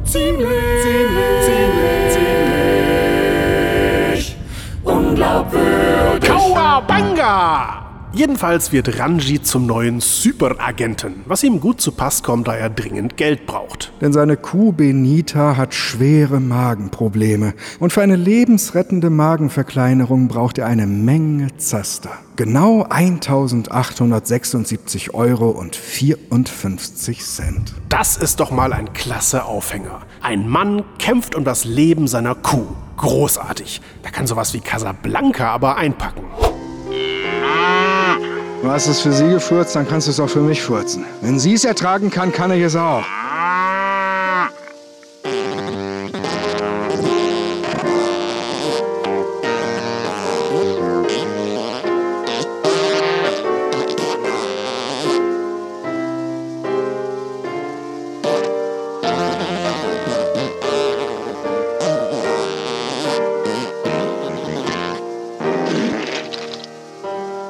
ziemlich, 0.04 0.48
ziemlich, 0.84 2.12
ziemlich 2.12 2.87
unglaubwürdig. 5.54 6.30
Kauabanga! 6.30 7.84
Jedenfalls 8.14 8.72
wird 8.72 9.00
Ranji 9.00 9.42
zum 9.44 9.66
neuen 9.68 10.00
Superagenten, 10.00 11.24
was 11.26 11.44
ihm 11.44 11.60
gut 11.60 11.82
zu 11.82 11.92
Pass 11.92 12.24
kommt, 12.24 12.48
da 12.48 12.56
er 12.56 12.72
dringend 12.72 13.16
Geld 13.16 13.46
braucht. 13.46 13.92
Denn 14.02 14.12
seine 14.12 14.38
Kuh 14.38 14.72
Benita 14.72 15.56
hat 15.56 15.76
schwere 15.76 16.40
Magenprobleme. 16.40 17.54
Und 17.80 17.94
für 17.94 18.02
eine 18.02 18.16
lebensrettende 18.16 19.12
Magenverkleinerung 19.12 20.30
braucht 20.30 20.58
er 20.58 20.66
eine 20.66 20.88
Menge 20.88 21.56
Zaster. 21.58 22.10
Genau 22.38 22.88
1876 22.90 25.14
Euro 25.14 25.50
und 25.50 25.76
54 25.76 27.24
Cent. 27.24 27.76
Das 27.90 28.18
ist 28.18 28.40
doch 28.40 28.50
mal 28.50 28.74
ein 28.74 28.94
klasse 28.94 29.46
Aufhänger. 29.46 30.02
Ein 30.22 30.50
Mann 30.50 30.84
kämpft 30.98 31.36
um 31.36 31.44
das 31.44 31.66
Leben 31.66 32.08
seiner 32.08 32.34
Kuh. 32.34 32.66
Großartig. 32.98 33.82
Da 34.04 34.10
kann 34.10 34.28
sowas 34.28 34.54
wie 34.54 34.60
Casablanca 34.60 35.50
aber 35.52 35.78
einpacken. 35.78 36.26
Du 38.62 38.72
hast 38.72 38.88
es 38.88 39.02
für 39.02 39.12
sie 39.12 39.30
gefurzt, 39.30 39.76
dann 39.76 39.88
kannst 39.88 40.08
du 40.08 40.12
es 40.12 40.20
auch 40.20 40.30
für 40.30 40.42
mich 40.42 40.62
furzen. 40.62 41.06
Wenn 41.22 41.40
sie 41.40 41.54
es 41.54 41.64
ertragen 41.64 42.10
kann, 42.10 42.32
kann 42.32 42.52
ich 42.52 42.64
es 42.64 42.76
auch. 42.76 43.06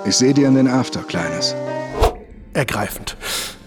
Ich 0.07 0.15
sehe 0.15 0.33
dir 0.33 0.47
in 0.47 0.55
den 0.55 0.69
After, 0.69 1.01
Kleines. 1.01 1.53
Ergreifend. 2.53 3.17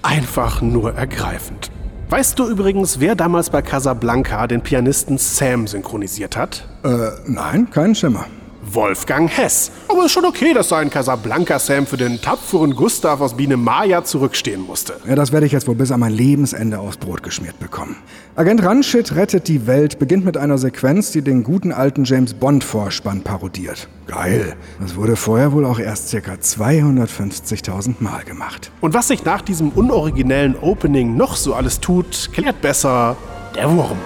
Einfach 0.01 0.63
nur 0.63 0.95
ergreifend. 0.95 1.71
Weißt 2.09 2.39
du 2.39 2.49
übrigens, 2.49 2.99
wer 2.99 3.15
damals 3.15 3.51
bei 3.51 3.61
Casablanca 3.61 4.47
den 4.47 4.63
Pianisten 4.63 5.19
Sam 5.19 5.67
synchronisiert 5.67 6.39
hat? 6.39 6.67
Äh, 6.83 7.11
nein, 7.27 7.69
kein 7.71 7.95
Schimmer. 7.95 8.25
Wolfgang 8.63 9.31
Hess. 9.31 9.71
Aber 9.89 10.05
ist 10.05 10.13
schon 10.13 10.25
okay, 10.25 10.53
dass 10.53 10.69
sein 10.69 10.91
Casablanca 10.91 11.59
Sam 11.59 11.87
für 11.87 11.97
den 11.97 12.21
tapferen 12.21 12.75
Gustav 12.75 13.21
aus 13.21 13.35
Biene 13.37 13.57
Maya 13.57 14.05
zurückstehen 14.05 14.61
musste. 14.61 14.95
Ja, 15.09 15.15
das 15.15 15.33
werde 15.33 15.47
ich 15.47 15.53
jetzt 15.53 15.67
wohl 15.67 15.75
bis 15.75 15.91
an 15.91 16.01
mein 16.01 16.13
Lebensende 16.13 16.79
aufs 16.79 16.97
Brot 16.97 17.23
geschmiert 17.23 17.59
bekommen. 17.59 17.97
Agent 18.37 18.63
Ranshit 18.63 19.15
rettet 19.15 19.49
die 19.49 19.67
Welt 19.67 19.99
beginnt 19.99 20.25
mit 20.25 20.37
einer 20.37 20.59
Sequenz, 20.59 21.13
die 21.13 21.23
den 21.23 21.43
guten 21.43 21.73
alten 21.73 22.05
James 22.05 22.35
Bond 22.35 22.65
Vorspann 22.65 23.23
parodiert. 23.23 23.89
Geil. 24.07 24.55
Das 24.81 24.97
wurde 24.97 25.17
vorher 25.17 25.53
wohl 25.53 25.65
auch 25.65 25.79
erst 25.79 26.11
ca. 26.11 26.33
250.000 26.33 27.97
Mal 28.01 28.25
gemacht. 28.25 28.71
Und 28.81 28.95
was 28.95 29.09
sich 29.09 29.25
nach 29.25 29.43
diesem 29.43 29.71
unoriginellen 29.71 30.57
Opening 30.61 31.17
noch 31.17 31.37
so 31.37 31.55
alles 31.55 31.81
tut, 31.81 32.31
klärt 32.33 32.61
besser 32.61 33.17
der 33.55 33.71
Wurm. 33.71 33.99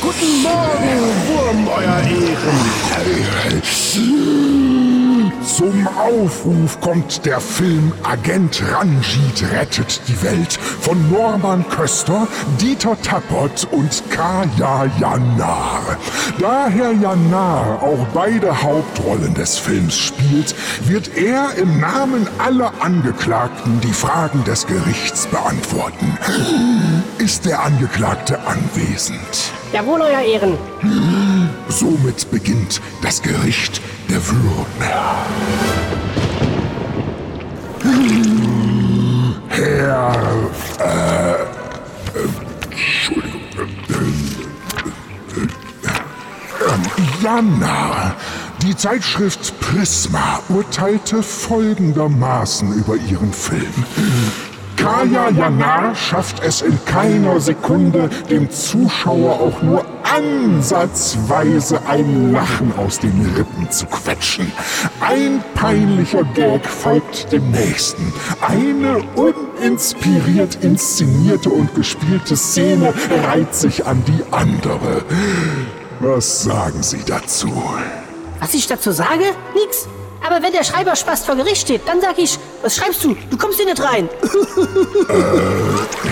Guten 0.00 0.42
Morgen, 0.42 1.00
Wurm, 1.28 1.68
euer 1.68 2.00
Ehren. 2.00 3.62
Zum 5.42 5.88
Aufruf 5.88 6.80
kommt 6.80 7.24
der 7.24 7.40
Film 7.40 7.92
Agent 8.02 8.62
Ranjit 8.72 9.44
rettet 9.52 10.00
die 10.08 10.22
Welt 10.22 10.52
von 10.52 11.10
Norman 11.10 11.64
Köster, 11.68 12.26
Dieter 12.60 13.00
Tappert 13.02 13.66
und 13.70 14.02
Kaya 14.10 14.90
Janar. 15.00 15.96
Da 16.38 16.68
Herr 16.68 16.92
Janar 16.92 17.82
auch 17.82 18.06
beide 18.12 18.62
Hauptrollen 18.62 19.34
des 19.34 19.58
Films 19.58 19.96
spielt, 19.96 20.54
wird 20.86 21.16
er 21.16 21.54
im 21.54 21.80
Namen 21.80 22.26
aller 22.38 22.72
Angeklagten 22.80 23.80
die 23.80 23.92
Fragen 23.92 24.44
des 24.44 24.66
Gerichts 24.66 25.26
beantworten. 25.26 26.18
Ist 27.18 27.46
der 27.46 27.62
Angeklagte 27.62 28.38
anwesend? 28.40 29.52
Jawohl, 29.72 30.00
Euer 30.02 30.20
Ehren. 30.20 30.58
Somit 31.68 32.30
beginnt 32.30 32.80
das 33.02 33.22
Gericht 33.22 33.80
der 34.08 34.20
Würmer. 34.26 34.66
Herr, 39.48 40.22
äh, 40.80 41.34
Entschuldigung, 42.70 43.40
Jana, 47.22 48.14
die 48.62 48.76
Zeitschrift 48.76 49.58
Prisma 49.60 50.40
urteilte 50.48 51.22
folgendermaßen 51.22 52.72
über 52.74 52.96
ihren 52.96 53.32
Film. 53.32 53.72
Kaya 54.86 55.30
Jana 55.30 55.92
schafft 55.96 56.44
es 56.44 56.62
in 56.62 56.78
keiner 56.84 57.40
Sekunde, 57.40 58.08
dem 58.30 58.48
Zuschauer 58.48 59.32
auch 59.40 59.60
nur 59.60 59.84
ansatzweise 60.04 61.80
ein 61.88 62.30
Lachen 62.30 62.72
aus 62.78 63.00
den 63.00 63.34
Rippen 63.36 63.68
zu 63.68 63.84
quetschen. 63.86 64.52
Ein 65.00 65.42
peinlicher 65.56 66.22
Gag 66.22 66.64
folgt 66.64 67.32
dem 67.32 67.50
nächsten. 67.50 68.12
Eine 68.40 69.02
uninspiriert 69.16 70.62
inszenierte 70.62 71.50
und 71.50 71.74
gespielte 71.74 72.36
Szene 72.36 72.94
reiht 73.26 73.56
sich 73.56 73.84
an 73.86 74.04
die 74.06 74.22
andere. 74.30 75.04
Was 75.98 76.44
sagen 76.44 76.84
Sie 76.84 77.02
dazu? 77.04 77.50
Was 78.38 78.54
ich 78.54 78.68
dazu 78.68 78.92
sage? 78.92 79.24
Nix. 79.52 79.88
Aber 80.24 80.42
wenn 80.42 80.52
der 80.52 80.64
Schreiber 80.64 80.96
Spaß 80.96 81.24
vor 81.24 81.36
Gericht 81.36 81.62
steht, 81.62 81.82
dann 81.86 82.00
sag 82.00 82.18
ich, 82.18 82.38
was 82.66 82.76
schreibst 82.76 83.04
du? 83.04 83.16
Du 83.30 83.36
kommst 83.36 83.58
hier 83.58 83.66
nicht 83.66 83.80
rein. 83.80 84.08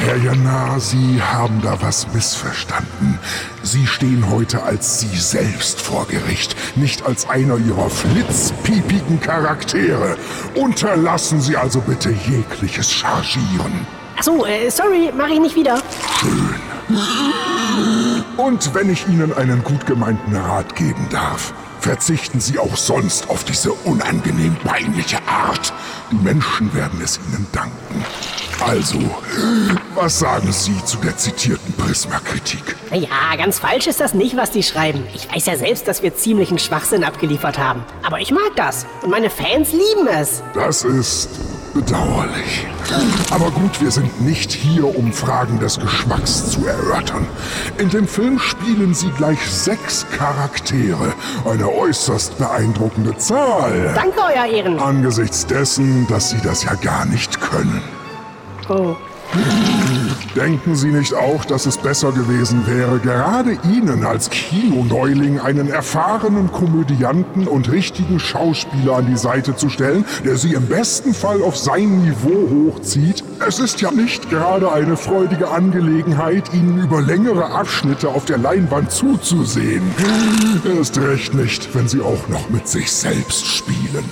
Herr 0.06 0.16
Janar, 0.18 0.78
Sie 0.78 1.20
haben 1.20 1.60
da 1.60 1.76
was 1.80 2.06
missverstanden. 2.14 3.18
Sie 3.64 3.84
stehen 3.88 4.30
heute 4.30 4.62
als 4.62 5.00
Sie 5.00 5.16
selbst 5.16 5.80
vor 5.80 6.06
Gericht, 6.06 6.54
nicht 6.76 7.04
als 7.04 7.28
einer 7.28 7.58
Ihrer 7.58 7.90
flitzpiepigen 7.90 9.20
Charaktere. 9.20 10.16
Unterlassen 10.54 11.40
Sie 11.40 11.56
also 11.56 11.80
bitte 11.80 12.10
jegliches 12.10 12.92
Chargieren. 12.92 13.84
Ach 14.16 14.22
so, 14.22 14.46
äh, 14.46 14.70
sorry, 14.70 15.12
mach 15.16 15.28
ich 15.28 15.40
nicht 15.40 15.56
wieder. 15.56 15.82
Und 18.36 18.74
wenn 18.74 18.90
ich 18.90 19.08
Ihnen 19.08 19.32
einen 19.32 19.64
gut 19.64 19.86
gemeinten 19.86 20.36
Rat 20.36 20.76
geben 20.76 21.08
darf, 21.10 21.52
verzichten 21.84 22.40
Sie 22.40 22.58
auch 22.58 22.78
sonst 22.78 23.28
auf 23.28 23.44
diese 23.44 23.70
unangenehm 23.70 24.56
peinliche 24.64 25.18
Art. 25.28 25.70
Die 26.10 26.16
Menschen 26.16 26.72
werden 26.72 26.98
es 27.02 27.20
Ihnen 27.28 27.46
danken. 27.52 28.02
Also, 28.66 28.98
was 29.94 30.18
sagen 30.18 30.50
Sie 30.50 30.82
zu 30.86 30.96
der 30.96 31.18
zitierten 31.18 31.74
Prisma-Kritik? 31.74 32.74
Ja, 32.90 33.36
ganz 33.36 33.58
falsch 33.58 33.86
ist 33.86 34.00
das 34.00 34.14
nicht, 34.14 34.34
was 34.34 34.50
die 34.50 34.62
schreiben. 34.62 35.06
Ich 35.14 35.30
weiß 35.30 35.44
ja 35.44 35.56
selbst, 35.56 35.86
dass 35.86 36.02
wir 36.02 36.16
ziemlichen 36.16 36.58
Schwachsinn 36.58 37.04
abgeliefert 37.04 37.58
haben. 37.58 37.84
Aber 38.02 38.18
ich 38.18 38.30
mag 38.30 38.56
das. 38.56 38.86
Und 39.02 39.10
meine 39.10 39.28
Fans 39.28 39.72
lieben 39.72 40.08
es. 40.08 40.42
Das 40.54 40.84
ist 40.84 41.28
bedauerlich. 41.74 42.66
Aber 43.30 43.50
gut, 43.50 43.80
wir 43.80 43.90
sind 43.90 44.20
nicht 44.22 44.52
hier, 44.52 44.96
um 44.96 45.12
Fragen 45.12 45.58
des 45.58 45.78
Geschmacks 45.78 46.50
zu 46.50 46.66
erörtern. 46.66 47.26
In 47.78 47.90
dem 47.90 48.06
Film 48.06 48.38
spielen 48.38 48.94
sie 48.94 49.10
gleich 49.10 49.40
sechs 49.40 50.06
Charaktere. 50.16 51.12
Eine 51.44 51.68
äußerst 51.68 52.38
beeindruckende 52.38 53.16
Zahl. 53.18 53.92
Danke, 53.94 54.20
Euer 54.20 54.46
Ehren. 54.46 54.78
Angesichts 54.78 55.46
dessen, 55.46 56.06
dass 56.06 56.30
sie 56.30 56.40
das 56.42 56.64
ja 56.64 56.74
gar 56.74 57.04
nicht 57.04 57.40
können. 57.40 57.82
Oh. 58.68 58.96
Denken 60.34 60.74
Sie 60.74 60.90
nicht 60.90 61.14
auch, 61.14 61.44
dass 61.44 61.64
es 61.64 61.78
besser 61.78 62.10
gewesen 62.10 62.66
wäre, 62.66 62.98
gerade 62.98 63.56
Ihnen 63.72 64.04
als 64.04 64.30
Kinoneuling 64.30 65.38
einen 65.38 65.68
erfahrenen 65.68 66.50
Komödianten 66.50 67.46
und 67.46 67.70
richtigen 67.70 68.18
Schauspieler 68.18 68.96
an 68.96 69.06
die 69.06 69.16
Seite 69.16 69.54
zu 69.54 69.68
stellen, 69.68 70.04
der 70.24 70.36
Sie 70.36 70.54
im 70.54 70.66
besten 70.66 71.14
Fall 71.14 71.40
auf 71.40 71.56
sein 71.56 72.02
Niveau 72.02 72.72
hochzieht? 72.72 73.22
Es 73.46 73.60
ist 73.60 73.80
ja 73.80 73.92
nicht 73.92 74.28
gerade 74.28 74.72
eine 74.72 74.96
freudige 74.96 75.50
Angelegenheit, 75.50 76.52
Ihnen 76.52 76.82
über 76.82 77.00
längere 77.00 77.52
Abschnitte 77.52 78.08
auf 78.08 78.24
der 78.24 78.38
Leinwand 78.38 78.90
zuzusehen. 78.90 79.82
Erst 80.76 80.98
recht 80.98 81.34
nicht, 81.34 81.72
wenn 81.76 81.86
Sie 81.86 82.00
auch 82.00 82.28
noch 82.28 82.50
mit 82.50 82.66
sich 82.66 82.90
selbst 82.90 83.46
spielen. 83.46 84.04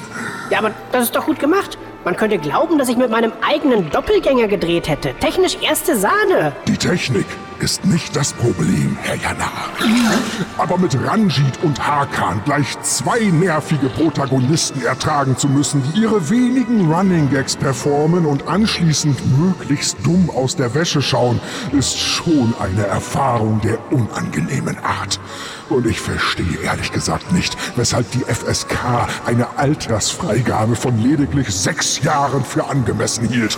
Ja, 0.51 0.59
aber 0.61 0.71
das 0.93 1.05
ist 1.05 1.17
doch 1.17 1.27
gut 1.27 1.41
gemacht. 1.41 1.79
Man 2.05 2.17
könnte 2.17 2.39
glauben, 2.39 2.79
dass 2.79 2.89
ich 2.89 2.97
mit 2.97 3.11
meinem 3.11 3.33
eigenen 3.47 3.89
Doppelgänger 3.91 4.49
gedreht 4.49 4.89
hätte. 4.89 5.15
Technisch 5.21 5.57
erste 5.61 5.97
Sahne. 5.97 6.53
Die 6.67 6.77
Technik 6.77 7.27
ist 7.61 7.85
nicht 7.85 8.17
das 8.17 8.33
Problem, 8.33 8.99
Herr 9.03 9.15
Janar. 9.15 9.69
Aber 10.59 10.77
mit 10.79 10.99
Ranjit 11.07 11.63
und 11.63 11.87
Hakan 11.87 12.43
gleich 12.45 12.81
zwei 12.83 13.21
nervige 13.21 13.89
Protagonisten 13.89 14.85
ertragen 14.85 15.37
zu 15.37 15.49
müssen, 15.49 15.81
die 15.95 16.01
ihre 16.01 16.29
wenigen 16.29 16.93
Running 16.93 17.31
Gags 17.31 17.55
performen 17.55 18.27
und 18.27 18.49
anschließend 18.49 19.17
möglichst 19.39 19.97
dumm 20.05 20.29
aus 20.35 20.57
der 20.57 20.75
Wäsche 20.75 21.03
schauen, 21.03 21.41
ist 21.71 21.97
schon 22.01 22.53
eine 22.59 22.85
Erfahrung 22.85 23.61
der 23.61 23.79
unangenehmen 23.93 24.77
Art. 24.79 25.21
Und 25.73 25.87
ich 25.87 26.01
verstehe 26.01 26.59
ehrlich 26.63 26.93
gesagt 26.93 27.33
nicht, 27.33 27.57
weshalb 27.77 28.11
die 28.11 28.21
FSK 28.21 29.09
eine 29.25 29.47
Altersfreigabe 29.57 30.77
von 30.77 31.03
lediglich 31.03 31.49
sechs 31.49 32.03
Jahren 32.03 32.45
für 32.45 32.65
angemessen 32.67 33.27
hielt. 33.27 33.57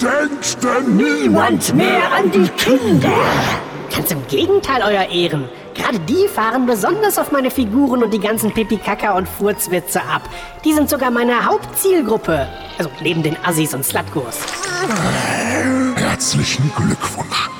Denkt 0.00 0.64
denn 0.64 0.96
niemand 0.96 1.74
mehr 1.74 2.10
an 2.10 2.30
die 2.30 2.48
Kinder. 2.56 3.12
Ganz 3.94 4.10
im 4.10 4.26
Gegenteil, 4.28 4.82
Euer 4.82 5.08
Ehren. 5.10 5.48
Gerade 5.74 6.00
die 6.00 6.26
fahren 6.26 6.64
besonders 6.64 7.18
auf 7.18 7.32
meine 7.32 7.50
Figuren 7.50 8.02
und 8.02 8.14
die 8.14 8.18
ganzen 8.18 8.50
Pipi-Kaka- 8.50 9.12
und 9.12 9.28
Furzwitze 9.28 10.00
ab. 10.00 10.22
Die 10.64 10.72
sind 10.72 10.88
sogar 10.88 11.10
meine 11.10 11.44
Hauptzielgruppe. 11.44 12.48
Also 12.78 12.90
neben 13.02 13.22
den 13.22 13.36
Assis 13.44 13.74
und 13.74 13.84
Slutkurs. 13.84 14.38
Herzlichen 15.96 16.72
Glückwunsch. 16.76 17.50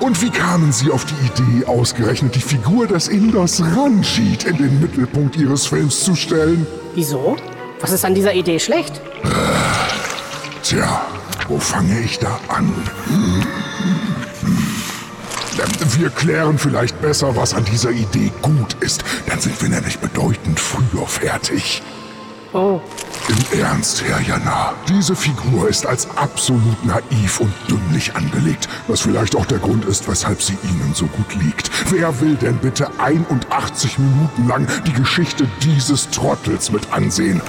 Und 0.00 0.22
wie 0.22 0.30
kamen 0.30 0.72
Sie 0.72 0.90
auf 0.90 1.04
die 1.04 1.14
Idee, 1.26 1.66
ausgerechnet 1.66 2.34
die 2.34 2.40
Figur 2.40 2.86
des 2.86 3.08
Inders 3.08 3.62
Ranjit 3.62 4.44
in 4.44 4.56
den 4.56 4.80
Mittelpunkt 4.80 5.36
Ihres 5.36 5.66
Films 5.66 6.04
zu 6.04 6.14
stellen? 6.14 6.66
Wieso? 6.94 7.36
Was 7.80 7.92
ist 7.92 8.04
an 8.04 8.14
dieser 8.14 8.34
Idee 8.34 8.58
schlecht? 8.58 9.00
Tja, 10.62 11.02
wo 11.48 11.58
fange 11.58 12.00
ich 12.00 12.18
da 12.18 12.38
an? 12.48 12.72
Wir 15.98 16.10
klären 16.10 16.58
vielleicht 16.58 17.00
besser, 17.02 17.36
was 17.36 17.54
an 17.54 17.64
dieser 17.64 17.90
Idee 17.90 18.32
gut 18.42 18.74
ist. 18.80 19.04
Dann 19.26 19.40
sind 19.40 19.60
wir 19.60 19.68
nämlich 19.68 19.98
bedeutend 19.98 20.58
früher 20.58 21.06
fertig. 21.06 21.82
Oh, 22.52 22.80
Im 23.28 23.60
Ernst, 23.60 24.02
Herr 24.02 24.20
Jana, 24.20 24.74
diese 24.88 25.14
Figur 25.14 25.68
ist 25.68 25.86
als 25.86 26.08
absolut 26.16 26.84
naiv 26.84 27.38
und 27.38 27.52
dümmlich 27.68 28.16
angelegt, 28.16 28.68
was 28.88 29.02
vielleicht 29.02 29.36
auch 29.36 29.46
der 29.46 29.58
Grund 29.58 29.84
ist, 29.84 30.08
weshalb 30.08 30.42
sie 30.42 30.58
Ihnen 30.64 30.92
so 30.92 31.06
gut 31.06 31.36
liegt. 31.36 31.70
Wer 31.92 32.20
will 32.20 32.34
denn 32.34 32.56
bitte 32.58 32.90
81 32.98 34.00
Minuten 34.00 34.48
lang 34.48 34.66
die 34.84 34.92
Geschichte 34.92 35.46
dieses 35.62 36.10
Trottels 36.10 36.72
mit 36.72 36.92
ansehen? 36.92 37.40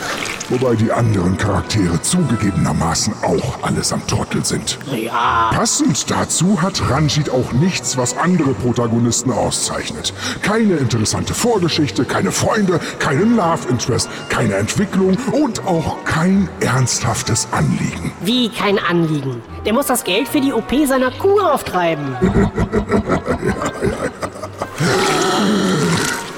Wobei 0.49 0.75
die 0.75 0.91
anderen 0.91 1.35
Charaktere 1.37 1.99
zugegebenermaßen 2.01 3.13
auch 3.23 3.63
allesamt 3.63 4.07
Trottel 4.07 4.45
sind. 4.45 4.77
ja. 4.93 5.49
Passend 5.51 6.11
dazu 6.11 6.61
hat 6.61 6.91
Ranjit 6.91 7.31
auch 7.31 7.53
nichts, 7.53 7.97
was 7.97 8.15
andere 8.17 8.53
Protagonisten 8.53 9.31
auszeichnet. 9.31 10.13
Keine 10.43 10.75
interessante 10.75 11.33
Vorgeschichte, 11.33 12.05
keine 12.05 12.31
Freunde, 12.31 12.79
keinen 12.99 13.35
Love 13.35 13.67
Interest, 13.69 14.07
keine 14.29 14.55
Entwicklung 14.55 14.90
und 14.99 15.65
auch 15.65 16.04
kein 16.06 16.49
ernsthaftes 16.60 17.47
Anliegen. 17.51 18.12
Wie 18.21 18.49
kein 18.49 18.80
Anliegen. 18.80 19.41
Der 19.65 19.73
muss 19.73 19.88
das 19.88 20.04
Geld 20.04 20.27
für 20.27 20.41
die 20.41 20.54
OP 20.54 20.71
seiner 20.88 21.12
Kuh 21.12 21.39
auftreiben. 21.39 22.15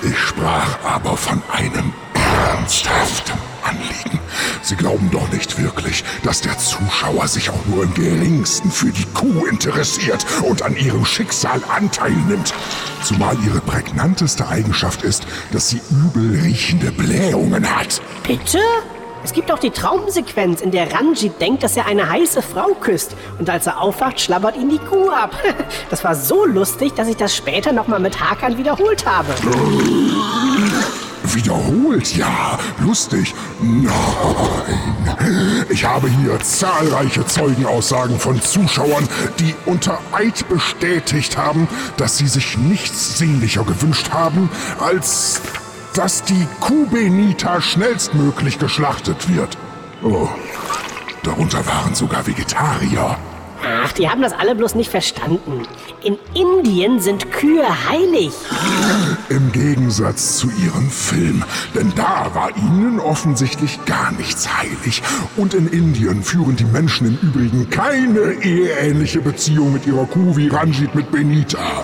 Ich 0.05 0.19
sprach 0.19 0.77
aber 0.83 1.15
von 1.15 1.41
einem 1.49 1.93
ernsthaften 2.13 3.37
Anliegen. 3.63 4.12
Sie 4.61 4.75
glauben 4.75 5.09
doch 5.11 5.31
nicht 5.31 5.61
wirklich, 5.61 6.03
dass 6.23 6.41
der 6.41 6.57
Zuschauer 6.57 7.27
sich 7.27 7.49
auch 7.49 7.65
nur 7.65 7.83
im 7.83 7.93
geringsten 7.93 8.71
für 8.71 8.91
die 8.91 9.05
Kuh 9.13 9.45
interessiert 9.45 10.25
und 10.43 10.61
an 10.61 10.75
ihrem 10.75 11.05
Schicksal 11.05 11.61
Anteil 11.69 12.11
nimmt. 12.11 12.53
Zumal 13.03 13.37
ihre 13.45 13.59
prägnanteste 13.59 14.47
Eigenschaft 14.47 15.03
ist, 15.03 15.27
dass 15.51 15.69
sie 15.69 15.81
übel 15.91 16.39
riechende 16.41 16.91
Blähungen 16.91 17.69
hat. 17.75 18.01
Bitte? 18.25 18.59
Es 19.23 19.31
gibt 19.31 19.51
auch 19.53 19.59
die 19.59 19.69
Traumsequenz, 19.69 20.59
in 20.59 20.71
der 20.71 20.91
Ranjit 20.91 21.39
denkt, 21.39 21.63
dass 21.63 21.77
er 21.77 21.85
eine 21.85 22.09
heiße 22.09 22.41
Frau 22.41 22.73
küsst. 22.79 23.15
Und 23.39 23.49
als 23.49 23.67
er 23.67 23.79
aufwacht, 23.79 24.19
schlabbert 24.19 24.57
ihn 24.57 24.69
die 24.69 24.79
Kuh 24.79 25.09
ab. 25.09 25.31
Das 25.89 26.03
war 26.03 26.15
so 26.15 26.45
lustig, 26.45 26.93
dass 26.95 27.07
ich 27.07 27.17
das 27.17 27.35
später 27.35 27.71
nochmal 27.71 27.99
mit 27.99 28.19
Hakan 28.19 28.57
wiederholt 28.57 29.05
habe. 29.05 29.33
Wiederholt, 31.33 32.15
ja. 32.15 32.59
Lustig. 32.79 33.33
Nein. 33.61 33.85
Ich 35.69 35.85
habe 35.85 36.09
hier 36.09 36.39
zahlreiche 36.39 37.25
Zeugenaussagen 37.25 38.19
von 38.19 38.41
Zuschauern, 38.41 39.07
die 39.39 39.55
unter 39.65 39.99
Eid 40.11 40.47
bestätigt 40.49 41.37
haben, 41.37 41.67
dass 41.97 42.17
sie 42.17 42.27
sich 42.27 42.57
nichts 42.57 43.17
sehnlicher 43.17 43.63
gewünscht 43.63 44.11
haben, 44.11 44.49
als 44.79 45.41
dass 45.95 46.23
die 46.23 46.47
Kuh 46.59 46.85
Benita 46.87 47.61
schnellstmöglich 47.61 48.59
geschlachtet 48.59 49.33
wird. 49.33 49.57
Oh, 50.01 50.27
darunter 51.23 51.65
waren 51.65 51.95
sogar 51.95 52.25
Vegetarier. 52.25 53.17
Ach, 53.65 53.91
die 53.93 54.09
haben 54.09 54.21
das 54.21 54.33
alle 54.33 54.55
bloß 54.55 54.75
nicht 54.75 54.91
verstanden. 54.91 55.63
In 56.03 56.17
Indien 56.33 56.99
sind 56.99 57.31
Kühe 57.31 57.65
heilig. 57.89 58.33
Im 59.29 59.51
Gegensatz 59.51 60.37
zu 60.37 60.49
ihrem 60.63 60.89
Film. 60.89 61.43
Denn 61.73 61.93
da 61.95 62.29
war 62.33 62.49
ihnen 62.57 62.99
offensichtlich 62.99 63.83
gar 63.85 64.11
nichts 64.11 64.49
heilig. 64.57 65.01
Und 65.37 65.53
in 65.53 65.67
Indien 65.67 66.23
führen 66.23 66.55
die 66.55 66.65
Menschen 66.65 67.07
im 67.07 67.29
Übrigen 67.29 67.69
keine 67.69 68.33
eheähnliche 68.43 69.21
Beziehung 69.21 69.73
mit 69.73 69.87
ihrer 69.87 70.05
Kuh 70.05 70.35
wie 70.35 70.49
Ranjit 70.49 70.93
mit 70.93 71.11
Benita. 71.11 71.83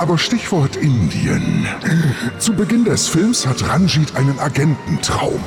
Aber 0.00 0.16
Stichwort 0.16 0.76
Indien. 0.76 1.66
Zu 2.38 2.54
Beginn 2.54 2.86
des 2.86 3.06
Films 3.06 3.46
hat 3.46 3.68
Ranjit 3.68 4.16
einen 4.16 4.38
Agententraum. 4.38 5.38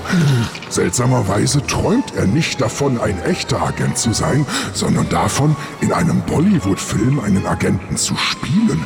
Seltsamerweise 0.69 1.65
träumt 1.65 2.13
er 2.15 2.27
nicht 2.27 2.61
davon, 2.61 3.01
ein 3.01 3.19
echter 3.23 3.59
Agent 3.63 3.97
zu 3.97 4.13
sein, 4.13 4.45
sondern 4.71 5.09
davon, 5.09 5.55
in 5.81 5.91
einem 5.91 6.21
Bollywood-Film 6.21 7.19
einen 7.19 7.47
Agenten 7.47 7.97
zu 7.97 8.15
spielen. 8.15 8.85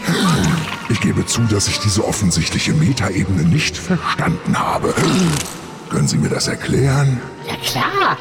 Ich 0.87 1.01
gebe 1.01 1.25
zu, 1.25 1.41
dass 1.41 1.67
ich 1.67 1.79
diese 1.79 2.07
offensichtliche 2.07 2.71
Metaebene 2.71 3.43
nicht 3.43 3.75
verstanden 3.75 4.57
habe. 4.57 4.93
Können 5.89 6.07
Sie 6.07 6.17
mir 6.17 6.29
das 6.29 6.47
erklären? 6.47 7.19
Ja 7.45 7.55
klar. 7.57 8.17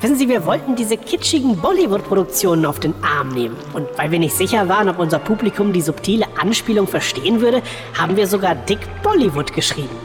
Wissen 0.00 0.16
Sie, 0.16 0.28
wir 0.28 0.46
wollten 0.46 0.76
diese 0.76 0.96
kitschigen 0.96 1.56
Bollywood-Produktionen 1.56 2.66
auf 2.66 2.78
den 2.78 2.94
Arm 3.02 3.30
nehmen. 3.30 3.56
Und 3.72 3.88
weil 3.96 4.12
wir 4.12 4.20
nicht 4.20 4.36
sicher 4.36 4.68
waren, 4.68 4.88
ob 4.88 5.00
unser 5.00 5.18
Publikum 5.18 5.72
die 5.72 5.80
subtile 5.80 6.24
Anspielung 6.40 6.86
verstehen 6.86 7.40
würde, 7.40 7.62
haben 7.98 8.16
wir 8.16 8.28
sogar 8.28 8.54
Dick 8.54 8.78
Bollywood 9.02 9.52
geschrieben. 9.52 9.96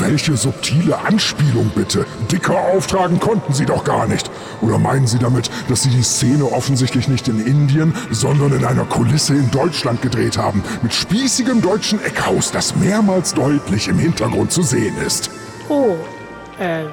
Welche 0.00 0.36
subtile 0.36 0.98
Anspielung 0.98 1.70
bitte? 1.72 2.04
Dicker 2.32 2.58
auftragen 2.58 3.20
konnten 3.20 3.52
Sie 3.52 3.64
doch 3.64 3.84
gar 3.84 4.08
nicht. 4.08 4.28
Oder 4.60 4.78
meinen 4.78 5.06
Sie 5.06 5.20
damit, 5.20 5.50
dass 5.68 5.82
Sie 5.82 5.90
die 5.90 6.02
Szene 6.02 6.44
offensichtlich 6.44 7.06
nicht 7.06 7.28
in 7.28 7.46
Indien, 7.46 7.94
sondern 8.10 8.52
in 8.52 8.64
einer 8.64 8.84
Kulisse 8.84 9.34
in 9.34 9.52
Deutschland 9.52 10.02
gedreht 10.02 10.36
haben, 10.36 10.64
mit 10.82 10.92
spießigem 10.92 11.62
deutschen 11.62 12.04
Eckhaus, 12.04 12.50
das 12.50 12.74
mehrmals 12.74 13.34
deutlich 13.34 13.86
im 13.86 14.00
Hintergrund 14.00 14.50
zu 14.50 14.62
sehen 14.62 14.96
ist? 14.98 15.30
Oh, 15.68 15.94
äh, 16.58 16.84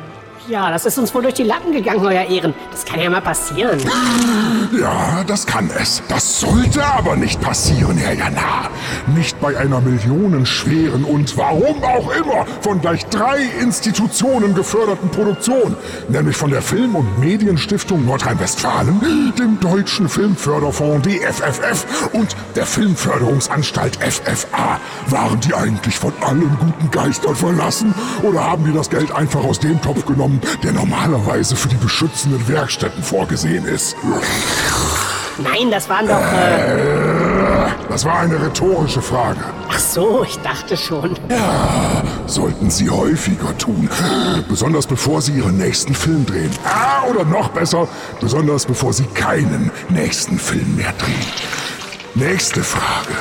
ja, 0.48 0.72
das 0.72 0.86
ist 0.86 0.98
uns 0.98 1.14
wohl 1.14 1.22
durch 1.22 1.36
die 1.36 1.44
Lappen 1.44 1.72
gegangen, 1.72 2.06
Euer 2.06 2.24
Ehren. 2.24 2.54
Das 2.72 2.86
kann 2.86 3.00
ja 3.00 3.10
mal 3.10 3.22
passieren. 3.22 3.80
Ja, 4.72 5.24
das 5.26 5.46
kann 5.46 5.70
es. 5.80 6.02
Das 6.10 6.42
sollte 6.42 6.86
aber 6.86 7.16
nicht 7.16 7.40
passieren, 7.40 7.98
Herr 7.98 8.14
Jana. 8.14 8.70
Nicht 9.16 9.40
bei 9.40 9.58
einer 9.58 9.80
millionenschweren 9.80 11.06
und 11.06 11.38
warum 11.38 11.84
auch 11.84 12.12
immer 12.12 12.46
von 12.62 12.82
gleich 12.82 13.06
drei 13.06 13.40
Institutionen 13.62 14.54
geförderten 14.56 15.10
Produktion, 15.10 15.76
nämlich 16.10 16.36
von 16.36 16.52
der 16.52 16.62
Film- 16.62 16.96
und 16.96 17.20
Medienstiftung 17.20 18.06
Nordrhein-Westfalen, 18.06 19.34
dem 19.40 19.60
Deutschen 19.60 20.10
Filmförderfonds 20.10 21.08
DFFF 21.08 22.10
und 22.12 22.36
der 22.56 22.66
Filmförderungsanstalt 22.66 23.98
FFA. 23.98 24.80
Waren 25.08 25.40
die 25.40 25.54
eigentlich 25.54 25.98
von 25.98 26.14
allen 26.22 26.58
guten 26.60 26.92
Geistern 26.92 27.36
verlassen 27.36 27.94
oder 28.22 28.44
haben 28.44 28.66
die 28.66 28.74
das 28.74 28.90
Geld 28.90 29.12
einfach 29.12 29.44
aus 29.44 29.60
dem 29.60 29.82
Topf 29.82 30.06
genommen, 30.06 30.42
der 30.64 30.74
normalerweise 30.74 31.56
für 31.56 31.70
die 31.70 31.78
beschützenden 31.78 32.46
Werkstätten 32.48 33.02
vorgesehen 33.02 33.66
ist? 33.66 33.96
Nein, 35.40 35.70
das 35.72 35.88
waren 35.90 36.08
doch. 36.08 36.16
Äh, 36.20 37.70
Das 37.90 38.06
war 38.06 38.20
eine 38.20 38.42
rhetorische 38.42 39.02
Frage. 39.02 39.40
ach 39.70 39.80
so, 39.80 40.24
ich 40.24 40.38
dachte 40.40 40.76
schon. 40.78 41.16
Sollten 42.26 42.70
Sie 42.70 42.90
häufiger 42.90 43.58
tun. 43.58 43.90
Besonders 44.50 44.86
bevor 44.88 45.22
Sie 45.22 45.34
Ihren 45.34 45.58
nächsten 45.58 45.94
Film 45.94 46.26
drehen. 46.26 46.52
Ah, 46.66 47.04
oder 47.10 47.24
noch 47.24 47.50
besser, 47.50 47.88
besonders 48.20 48.66
bevor 48.66 48.94
Sie 48.94 49.06
keinen 49.06 49.72
nächsten 49.90 50.38
Film 50.40 50.76
mehr 50.76 50.94
drehen. 50.98 51.26
Nächste 52.16 52.64
Frage. 52.64 53.16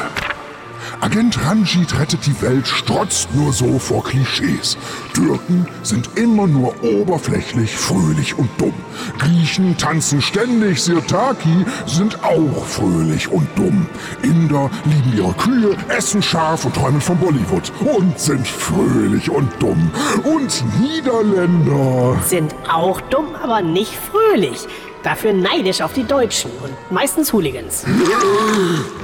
Agent 1.00 1.38
Ranjit 1.44 1.98
rettet 1.98 2.26
die 2.26 2.40
Welt 2.42 2.66
strotzt 2.66 3.28
nur 3.35 3.52
so 3.52 3.78
vor 3.78 4.02
Klischees. 4.02 4.76
Türken 5.14 5.68
sind 5.82 6.11
immer 6.16 6.46
nur 6.46 6.74
oberflächlich, 6.82 7.76
fröhlich 7.76 8.37
und 8.38 8.48
dumm. 8.59 8.74
Griechen 9.18 9.76
tanzen 9.76 10.22
ständig, 10.22 10.82
Sirtaki 10.82 11.64
sind 11.87 12.22
auch 12.24 12.64
fröhlich 12.64 13.28
und 13.28 13.46
dumm. 13.56 13.87
Inder 14.22 14.70
lieben 14.85 15.16
ihre 15.16 15.32
Kühe, 15.35 15.76
essen 15.88 16.22
scharf 16.22 16.64
und 16.64 16.74
träumen 16.74 17.00
von 17.00 17.18
Bollywood 17.18 17.72
und 17.85 18.18
sind 18.18 18.46
fröhlich 18.46 19.30
und 19.30 19.50
dumm. 19.61 19.90
Und 20.24 20.64
Niederländer. 20.80 22.18
Sind 22.24 22.54
auch 22.72 23.00
dumm, 23.02 23.35
aber 23.42 23.62
nicht 23.62 23.92
fröhlich. 23.94 24.66
Dafür 25.02 25.32
neidisch 25.32 25.82
auf 25.82 25.92
die 25.92 26.04
Deutschen 26.04 26.50
und 26.64 26.72
meistens 26.90 27.32
Hooligans. 27.32 27.85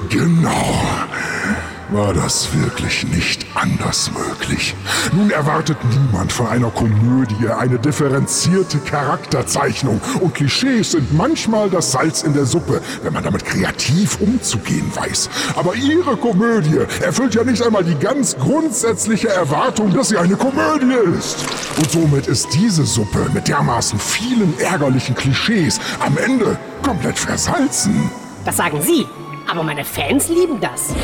Genau. 0.09 0.81
War 1.93 2.15
das 2.15 2.49
wirklich 2.55 3.05
nicht 3.05 3.45
anders 3.55 4.11
möglich? 4.13 4.75
Nun 5.13 5.31
erwartet 5.31 5.77
niemand 5.85 6.33
von 6.33 6.47
einer 6.47 6.71
Komödie 6.71 7.49
eine 7.49 7.79
differenzierte 7.79 8.79
Charakterzeichnung 8.79 10.01
und 10.21 10.33
Klischees 10.35 10.93
sind 10.93 11.13
manchmal 11.15 11.69
das 11.69 11.93
Salz 11.93 12.23
in 12.23 12.33
der 12.33 12.47
Suppe, 12.47 12.81
wenn 13.03 13.13
man 13.13 13.23
damit 13.23 13.45
kreativ 13.45 14.19
umzugehen 14.23 14.91
weiß. 14.95 15.29
Aber 15.55 15.75
Ihre 15.75 16.17
Komödie 16.17 16.79
erfüllt 17.03 17.35
ja 17.35 17.45
nicht 17.45 17.63
einmal 17.63 17.85
die 17.85 17.97
ganz 17.97 18.39
grundsätzliche 18.39 19.29
Erwartung, 19.29 19.93
dass 19.93 20.09
sie 20.09 20.17
eine 20.17 20.37
Komödie 20.37 20.95
ist. 21.19 21.45
Und 21.77 21.91
somit 21.91 22.27
ist 22.27 22.49
diese 22.55 22.87
Suppe 22.87 23.29
mit 23.35 23.49
dermaßen 23.49 23.99
vielen 23.99 24.59
ärgerlichen 24.59 25.15
Klischees 25.15 25.79
am 26.01 26.17
Ende 26.17 26.59
komplett 26.83 27.19
versalzen. 27.19 28.11
Das 28.47 28.57
sagen 28.57 28.81
Sie. 28.81 29.07
Aber 29.51 29.63
meine 29.63 29.85
Fans 29.85 30.29
lieben 30.29 30.59
das. 30.61 30.95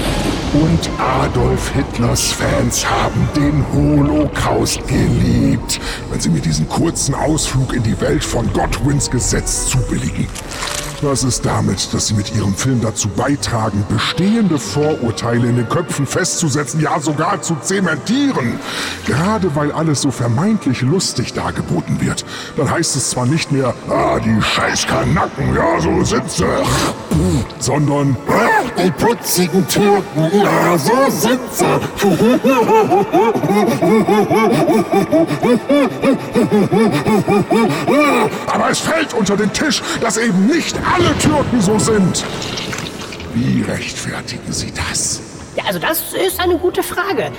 Und 0.55 0.89
Adolf 0.99 1.73
Hitlers 1.75 2.33
Fans 2.33 2.89
haben 2.89 3.29
den 3.37 3.63
Holocaust 3.71 4.81
geliebt, 4.89 5.79
wenn 6.11 6.21
sie 6.21 6.31
mir 6.31 6.41
diesen 6.41 6.67
kurzen 6.67 7.15
Ausflug 7.15 7.75
in 7.75 7.83
die 7.83 8.01
Welt 8.01 8.25
von 8.25 8.51
Godwins 8.55 9.11
Gesetz 9.11 9.67
zubilligen. 9.67 10.27
Was 11.01 11.23
ist 11.23 11.47
damit, 11.47 11.95
dass 11.95 12.09
sie 12.09 12.15
mit 12.15 12.35
ihrem 12.35 12.55
Film 12.55 12.81
dazu 12.81 13.09
beitragen, 13.09 13.85
bestehende 13.89 14.59
Vorurteile 14.59 15.49
in 15.49 15.55
den 15.55 15.69
Köpfen 15.69 16.09
festzusetzen, 16.09 16.81
ja 16.81 16.99
sogar 16.99 17.41
zu 17.41 17.55
zementieren? 17.63 18.59
Gerade 19.07 19.55
weil 19.55 19.71
alles 19.71 20.03
so 20.03 20.11
vermeintlich 20.11 20.83
lustig 20.83 21.35
dargeboten 21.35 22.01
wird, 22.01 22.25
dann 22.57 22.69
heißt 22.69 22.97
es 22.97 23.11
zwar 23.11 23.27
nicht 23.27 23.53
mehr, 23.53 23.75
ah, 23.89 24.19
die 24.19 24.43
scheiß 24.43 24.89
Kanacken, 24.89 25.55
ja, 25.55 25.81
so 25.81 26.03
sie, 26.03 26.21
sondern, 27.61 28.17
ah, 28.29 28.65
die 28.83 28.91
putzigen 28.91 29.69
Türken, 29.69 30.33
ja, 30.33 30.77
so 30.77 30.93
sie. 31.11 31.29
Aber 38.47 38.71
es 38.71 38.79
fällt 38.81 39.15
unter 39.15 39.37
den 39.37 39.53
Tisch, 39.53 39.83
dass 40.01 40.17
eben 40.17 40.47
nicht 40.47 40.77
alle 40.95 41.17
Türken 41.19 41.61
so 41.61 41.79
sind. 41.79 42.25
Wie 43.35 43.63
rechtfertigen 43.63 44.53
Sie 44.53 44.73
das? 44.73 45.21
Ja, 45.57 45.65
also 45.67 45.79
das 45.79 46.13
ist 46.13 46.41
eine 46.41 46.57
gute 46.59 46.83
Frage. 46.83 47.31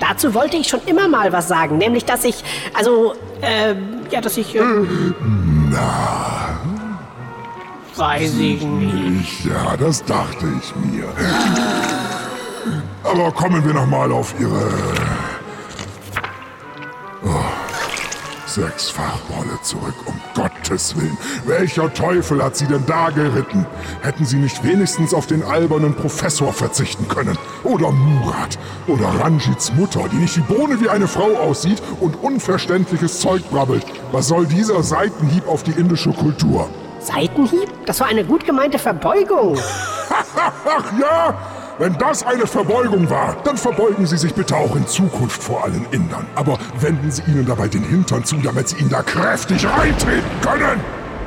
Dazu 0.00 0.34
wollte 0.34 0.56
ich 0.56 0.68
schon 0.68 0.80
immer 0.86 1.08
mal 1.08 1.32
was 1.32 1.48
sagen, 1.48 1.78
nämlich 1.78 2.04
dass 2.04 2.24
ich, 2.24 2.42
also, 2.74 3.14
äh, 3.40 3.74
ja, 4.10 4.20
dass 4.20 4.36
ich, 4.36 4.54
äh, 4.56 4.60
Na, 5.70 6.58
weiß 7.96 8.34
ich 8.38 8.62
nicht. 8.62 9.20
ich, 9.20 9.44
ja, 9.44 9.76
das 9.78 10.04
dachte 10.04 10.46
ich 10.60 10.74
mir. 10.76 11.06
Aber 13.04 13.30
kommen 13.32 13.64
wir 13.64 13.74
noch 13.74 13.86
mal 13.86 14.10
auf 14.10 14.34
Ihre 14.38 14.72
oh, 17.24 17.44
Sechsfachrolle 18.54 19.60
zurück, 19.62 19.94
um 20.06 20.14
Gottes 20.32 20.94
Willen. 20.96 21.18
Welcher 21.44 21.92
Teufel 21.92 22.40
hat 22.40 22.54
Sie 22.54 22.66
denn 22.66 22.86
da 22.86 23.10
geritten? 23.10 23.66
Hätten 24.00 24.24
Sie 24.24 24.36
nicht 24.36 24.62
wenigstens 24.62 25.12
auf 25.12 25.26
den 25.26 25.42
albernen 25.42 25.92
Professor 25.92 26.52
verzichten 26.52 27.08
können? 27.08 27.36
Oder 27.64 27.90
Murat? 27.90 28.56
Oder 28.86 29.08
Ranjits 29.20 29.72
Mutter, 29.72 30.08
die 30.12 30.18
nicht 30.18 30.36
die 30.36 30.40
Bohne 30.40 30.80
wie 30.80 30.88
eine 30.88 31.08
Frau 31.08 31.34
aussieht 31.36 31.82
und 31.98 32.22
unverständliches 32.22 33.18
Zeug 33.18 33.42
brabbelt? 33.50 33.84
Was 34.12 34.28
soll 34.28 34.46
dieser 34.46 34.84
Seitenhieb 34.84 35.48
auf 35.48 35.64
die 35.64 35.72
indische 35.72 36.12
Kultur? 36.12 36.68
Seitenhieb? 37.00 37.68
Das 37.86 37.98
war 37.98 38.06
eine 38.06 38.24
gut 38.24 38.44
gemeinte 38.44 38.78
Verbeugung. 38.78 39.58
Ach 40.64 40.92
ja, 41.00 41.36
wenn 41.78 41.96
das 41.98 42.24
eine 42.24 42.46
Verbeugung 42.46 43.10
war, 43.10 43.36
dann 43.44 43.56
verbeugen 43.56 44.06
Sie 44.06 44.16
sich 44.16 44.32
bitte 44.34 44.56
auch 44.56 44.76
in 44.76 44.86
Zukunft 44.86 45.42
vor 45.42 45.64
allen 45.64 45.84
Indern. 45.90 46.26
Aber 46.34 46.58
wenden 46.80 47.10
Sie 47.10 47.22
ihnen 47.22 47.46
dabei 47.46 47.68
den 47.68 47.82
Hintern 47.82 48.24
zu, 48.24 48.36
damit 48.36 48.68
Sie 48.68 48.76
ihn 48.76 48.88
da 48.88 49.02
kräftig 49.02 49.66
reintreten 49.66 50.22
können. 50.40 50.80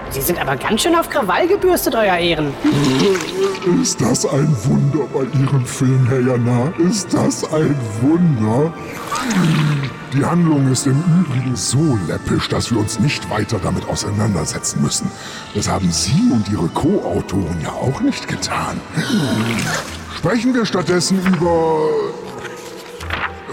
Sie 0.09 0.21
sind 0.21 0.39
aber 0.39 0.55
ganz 0.55 0.81
schön 0.81 0.95
auf 0.95 1.09
Krawall 1.09 1.49
gebürstet, 1.49 1.95
Euer 1.95 2.15
Ehren. 2.15 2.53
Ist 3.81 3.99
das 3.99 4.25
ein 4.25 4.55
Wunder 4.63 5.05
bei 5.13 5.25
Ihrem 5.37 5.65
Film, 5.65 6.07
Herr 6.07 6.21
Jana? 6.21 6.71
Ist 6.77 7.13
das 7.13 7.43
ein 7.51 7.75
Wunder? 8.01 8.71
Die 10.13 10.23
Handlung 10.23 10.71
ist 10.71 10.87
im 10.87 11.03
Übrigen 11.19 11.57
so 11.57 11.99
läppisch, 12.07 12.47
dass 12.47 12.71
wir 12.71 12.79
uns 12.79 12.99
nicht 12.99 13.29
weiter 13.29 13.59
damit 13.61 13.89
auseinandersetzen 13.89 14.81
müssen. 14.81 15.11
Das 15.53 15.67
haben 15.67 15.91
Sie 15.91 16.31
und 16.31 16.47
Ihre 16.49 16.69
Co-Autoren 16.69 17.59
ja 17.61 17.71
auch 17.71 17.99
nicht 17.99 18.29
getan. 18.29 18.79
Sprechen 20.17 20.53
wir 20.55 20.65
stattdessen 20.65 21.23
über... 21.27 21.89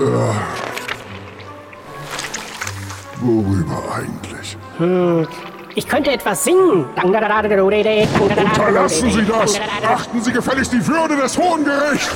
Äh, 0.01 0.33
worüber 3.21 3.83
eigentlich? 3.95 4.57
Ich 5.75 5.87
könnte 5.87 6.11
etwas 6.11 6.45
singen. 6.45 6.87
Unterlassen 7.03 9.11
Sie 9.11 9.27
das! 9.27 9.61
Achten 9.87 10.23
Sie 10.23 10.33
gefälligst 10.33 10.73
die 10.73 10.87
Würde 10.87 11.17
des 11.17 11.37
Hohen 11.37 11.67
Gerichts! 11.67 12.09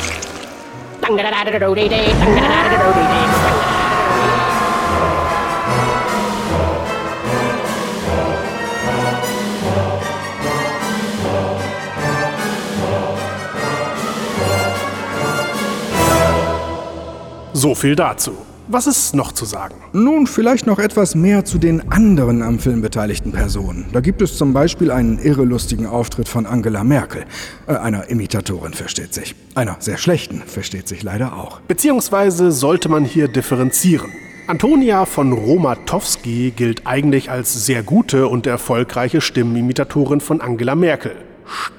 So 17.60 17.74
viel 17.74 17.96
dazu. 17.96 18.34
Was 18.68 18.86
ist 18.86 19.16
noch 19.16 19.32
zu 19.32 19.44
sagen? 19.44 19.74
Nun, 19.92 20.28
vielleicht 20.28 20.68
noch 20.68 20.78
etwas 20.78 21.16
mehr 21.16 21.44
zu 21.44 21.58
den 21.58 21.90
anderen 21.90 22.40
am 22.40 22.60
Film 22.60 22.82
beteiligten 22.82 23.32
Personen. 23.32 23.86
Da 23.92 23.98
gibt 23.98 24.22
es 24.22 24.38
zum 24.38 24.52
Beispiel 24.52 24.92
einen 24.92 25.18
irrelustigen 25.18 25.84
Auftritt 25.84 26.28
von 26.28 26.46
Angela 26.46 26.84
Merkel. 26.84 27.24
Äh, 27.66 27.72
einer 27.72 28.10
Imitatorin, 28.10 28.74
versteht 28.74 29.12
sich. 29.12 29.34
Einer 29.56 29.74
sehr 29.80 29.98
schlechten, 29.98 30.40
versteht 30.46 30.86
sich 30.86 31.02
leider 31.02 31.36
auch. 31.36 31.58
Beziehungsweise 31.62 32.52
sollte 32.52 32.88
man 32.88 33.04
hier 33.04 33.26
differenzieren. 33.26 34.12
Antonia 34.46 35.04
von 35.04 35.32
Romatowski 35.32 36.52
gilt 36.54 36.86
eigentlich 36.86 37.32
als 37.32 37.66
sehr 37.66 37.82
gute 37.82 38.28
und 38.28 38.46
erfolgreiche 38.46 39.20
Stimmenimitatorin 39.20 40.20
von 40.20 40.40
Angela 40.40 40.76
Merkel. 40.76 41.16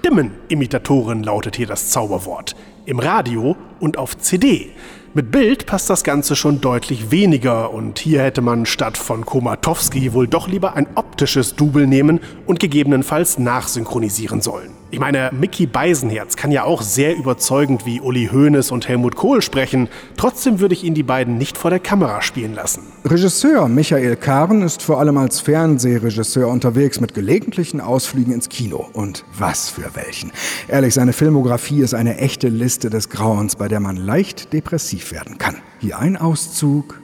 Stimmenimitatorin 0.01 1.23
lautet 1.23 1.55
hier 1.55 1.67
das 1.67 1.89
Zauberwort. 1.89 2.57
Im 2.85 2.99
Radio 2.99 3.55
und 3.79 3.97
auf 3.97 4.17
CD. 4.17 4.71
Mit 5.15 5.31
Bild 5.31 5.65
passt 5.65 5.89
das 5.89 6.03
Ganze 6.03 6.35
schon 6.35 6.61
deutlich 6.61 7.09
weniger 7.09 7.73
und 7.73 7.97
hier 7.97 8.21
hätte 8.21 8.41
man 8.41 8.67
statt 8.67 8.95
von 8.95 9.25
Komatowski 9.25 10.13
wohl 10.13 10.27
doch 10.27 10.47
lieber 10.47 10.75
ein 10.75 10.85
optisches 10.93 11.55
Double 11.55 11.87
nehmen 11.87 12.19
und 12.45 12.59
gegebenenfalls 12.59 13.39
nachsynchronisieren 13.39 14.41
sollen. 14.41 14.78
Ich 14.91 14.99
meine, 14.99 15.29
Mickey 15.31 15.67
Beisenherz 15.67 16.35
kann 16.35 16.51
ja 16.51 16.63
auch 16.63 16.81
sehr 16.81 17.15
überzeugend 17.15 17.85
wie 17.85 18.01
Uli 18.01 18.29
Hoeneß 18.31 18.71
und 18.71 18.87
Helmut 18.87 19.15
Kohl 19.15 19.43
sprechen, 19.43 19.87
trotzdem 20.17 20.59
würde 20.59 20.73
ich 20.73 20.83
ihn 20.83 20.95
die 20.95 21.03
beiden 21.03 21.37
nicht 21.37 21.59
vor 21.59 21.69
der 21.69 21.79
Kamera 21.79 22.23
spielen 22.23 22.55
lassen. 22.55 22.81
Regisseur 23.05 23.67
Michael 23.67 24.15
Karen 24.15 24.63
ist 24.63 24.81
vor 24.81 24.99
allem 24.99 25.17
als 25.17 25.41
Fernsehregisseur 25.41 26.47
unterwegs 26.47 26.99
mit 26.99 27.13
gelegentlichen 27.13 27.81
Ausflügen 27.81 28.33
ins 28.33 28.49
Kino. 28.49 28.87
Und 28.93 29.25
was 29.37 29.69
für 29.69 29.95
welchen. 29.95 30.31
Ehrlich, 30.67 30.95
seine 30.95 31.13
Filmografie 31.13 31.81
ist 31.81 31.93
eine 31.93 32.17
echte 32.17 32.49
Liste 32.49 32.89
des 32.89 33.09
Grauens, 33.09 33.55
bei 33.55 33.67
der 33.67 33.79
man 33.79 33.95
leicht 33.95 34.53
depressiv 34.53 35.11
werden 35.11 35.37
kann. 35.37 35.57
Hier 35.79 35.99
ein 35.99 36.17
Auszug. 36.17 36.99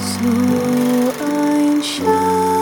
So 0.00 0.28
ein 1.24 1.82
Scheich, 1.82 2.53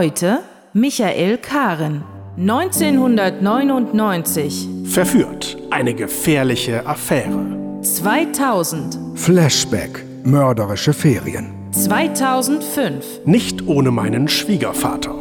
Heute 0.00 0.38
Michael 0.72 1.36
Karen. 1.36 2.02
1999, 2.38 4.66
Verführt. 4.86 5.58
Eine 5.68 5.92
gefährliche 5.92 6.86
Affäre. 6.86 7.82
2000, 7.82 8.98
Flashback. 9.14 10.02
Mörderische 10.24 10.94
Ferien. 10.94 11.52
2005, 11.72 13.04
Nicht 13.26 13.68
ohne 13.68 13.90
meinen 13.90 14.26
Schwiegervater. 14.28 15.14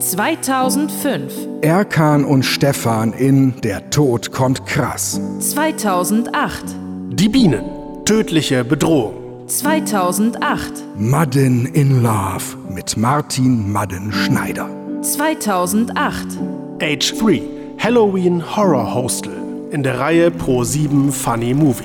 2005, 0.00 1.32
Erkan 1.62 2.26
und 2.26 2.42
Stefan 2.42 3.14
in 3.14 3.58
Der 3.62 3.88
Tod 3.88 4.32
kommt 4.32 4.66
krass. 4.66 5.18
2008, 5.40 6.62
Die 7.08 7.30
Bienen. 7.30 7.64
Tödliche 8.04 8.64
Bedrohung. 8.64 9.14
2008, 9.46 10.98
Madden 10.98 11.66
in 11.66 12.02
Love 12.02 12.56
mit 12.68 12.96
Martin 12.96 13.70
Madden 13.70 14.12
Schneider. 14.12 14.68
2008, 15.02 15.92
Age 16.82 17.14
3. 17.16 17.42
Halloween 17.78 18.42
Horror 18.56 18.92
Hostel. 18.92 19.32
In 19.70 19.84
der 19.84 20.00
Reihe 20.00 20.32
Pro 20.32 20.64
7 20.64 21.12
Funny 21.12 21.54
Movie. 21.54 21.84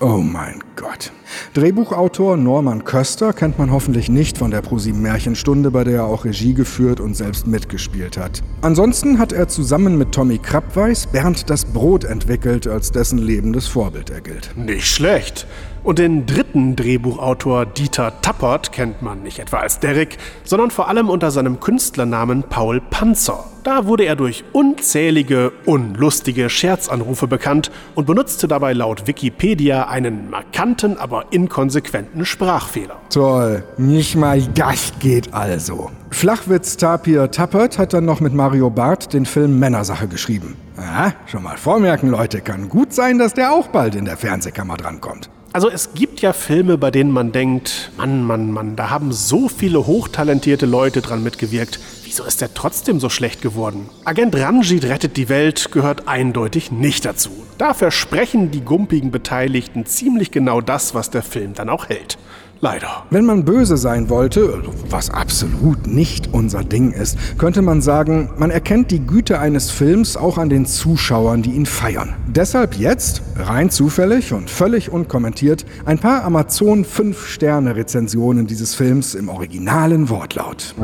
Oh 0.00 0.18
mein 0.18 0.62
Gott. 0.76 1.10
Drehbuchautor 1.54 2.36
Norman 2.36 2.84
Köster 2.84 3.32
kennt 3.32 3.58
man 3.58 3.70
hoffentlich 3.70 4.10
nicht 4.10 4.36
von 4.36 4.50
der 4.50 4.60
ProSieben 4.60 5.00
Märchenstunde, 5.00 5.70
bei 5.70 5.84
der 5.84 5.94
er 5.96 6.04
auch 6.04 6.26
Regie 6.26 6.52
geführt 6.52 7.00
und 7.00 7.16
selbst 7.16 7.46
mitgespielt 7.46 8.18
hat. 8.18 8.42
Ansonsten 8.60 9.18
hat 9.18 9.32
er 9.32 9.48
zusammen 9.48 9.96
mit 9.96 10.12
Tommy 10.12 10.36
Krabweis 10.36 11.06
Bernd 11.06 11.48
das 11.48 11.64
Brot 11.64 12.04
entwickelt, 12.04 12.66
als 12.66 12.92
dessen 12.92 13.16
lebendes 13.16 13.68
Vorbild 13.68 14.10
er 14.10 14.20
gilt. 14.20 14.54
Nicht 14.54 14.86
schlecht. 14.86 15.46
Und 15.86 16.00
den 16.00 16.26
dritten 16.26 16.74
Drehbuchautor 16.74 17.64
Dieter 17.64 18.20
Tappert 18.20 18.72
kennt 18.72 19.02
man 19.02 19.22
nicht 19.22 19.38
etwa 19.38 19.58
als 19.58 19.78
Derek, 19.78 20.18
sondern 20.42 20.72
vor 20.72 20.88
allem 20.88 21.08
unter 21.08 21.30
seinem 21.30 21.60
Künstlernamen 21.60 22.42
Paul 22.42 22.80
Panzer. 22.80 23.44
Da 23.62 23.86
wurde 23.86 24.02
er 24.02 24.16
durch 24.16 24.42
unzählige, 24.52 25.52
unlustige 25.64 26.50
Scherzanrufe 26.50 27.28
bekannt 27.28 27.70
und 27.94 28.08
benutzte 28.08 28.48
dabei 28.48 28.72
laut 28.72 29.06
Wikipedia 29.06 29.86
einen 29.86 30.28
markanten, 30.28 30.98
aber 30.98 31.26
inkonsequenten 31.30 32.24
Sprachfehler. 32.24 32.96
Toll, 33.10 33.62
nicht 33.76 34.16
mal 34.16 34.42
das 34.42 34.92
geht 34.98 35.32
also. 35.34 35.92
Flachwitz-Tapir 36.10 37.30
Tappert 37.30 37.78
hat 37.78 37.92
dann 37.92 38.06
noch 38.06 38.18
mit 38.18 38.34
Mario 38.34 38.70
Barth 38.70 39.12
den 39.12 39.24
Film 39.24 39.60
Männersache 39.60 40.08
geschrieben. 40.08 40.56
Aha, 40.78 41.12
schon 41.26 41.44
mal 41.44 41.56
vormerken, 41.56 42.10
Leute, 42.10 42.40
kann 42.40 42.68
gut 42.68 42.92
sein, 42.92 43.18
dass 43.18 43.34
der 43.34 43.52
auch 43.52 43.68
bald 43.68 43.94
in 43.94 44.04
der 44.04 44.16
Fernsehkammer 44.16 44.76
drankommt. 44.76 45.30
Also 45.56 45.70
es 45.70 45.94
gibt 45.94 46.20
ja 46.20 46.34
Filme, 46.34 46.76
bei 46.76 46.90
denen 46.90 47.10
man 47.10 47.32
denkt, 47.32 47.90
Mann, 47.96 48.22
Mann, 48.24 48.50
Mann, 48.52 48.76
da 48.76 48.90
haben 48.90 49.10
so 49.10 49.48
viele 49.48 49.86
hochtalentierte 49.86 50.66
Leute 50.66 51.00
dran 51.00 51.22
mitgewirkt. 51.22 51.80
Wieso 52.04 52.24
ist 52.24 52.42
der 52.42 52.52
trotzdem 52.52 53.00
so 53.00 53.08
schlecht 53.08 53.40
geworden? 53.40 53.88
Agent 54.04 54.36
Ranjit 54.36 54.84
rettet 54.84 55.16
die 55.16 55.30
Welt 55.30 55.72
gehört 55.72 56.08
eindeutig 56.08 56.72
nicht 56.72 57.06
dazu. 57.06 57.30
Da 57.56 57.72
versprechen 57.72 58.50
die 58.50 58.60
gumpigen 58.60 59.10
Beteiligten 59.10 59.86
ziemlich 59.86 60.30
genau 60.30 60.60
das, 60.60 60.94
was 60.94 61.08
der 61.08 61.22
Film 61.22 61.54
dann 61.54 61.70
auch 61.70 61.88
hält. 61.88 62.18
Leider. 62.60 63.04
Wenn 63.10 63.26
man 63.26 63.44
böse 63.44 63.76
sein 63.76 64.08
wollte, 64.08 64.62
was 64.88 65.10
absolut 65.10 65.86
nicht 65.86 66.32
unser 66.32 66.64
Ding 66.64 66.90
ist, 66.90 67.18
könnte 67.38 67.60
man 67.60 67.82
sagen, 67.82 68.30
man 68.38 68.50
erkennt 68.50 68.90
die 68.90 69.06
Güte 69.06 69.38
eines 69.38 69.70
Films 69.70 70.16
auch 70.16 70.38
an 70.38 70.48
den 70.48 70.64
Zuschauern, 70.64 71.42
die 71.42 71.50
ihn 71.50 71.66
feiern. 71.66 72.14
Deshalb 72.26 72.74
jetzt, 72.76 73.22
rein 73.36 73.68
zufällig 73.68 74.32
und 74.32 74.48
völlig 74.48 74.90
unkommentiert, 74.90 75.66
ein 75.84 75.98
paar 75.98 76.24
Amazon 76.24 76.84
5-Sterne-Rezensionen 76.84 78.46
dieses 78.46 78.74
Films 78.74 79.14
im 79.14 79.28
originalen 79.28 80.08
Wortlaut. 80.08 80.74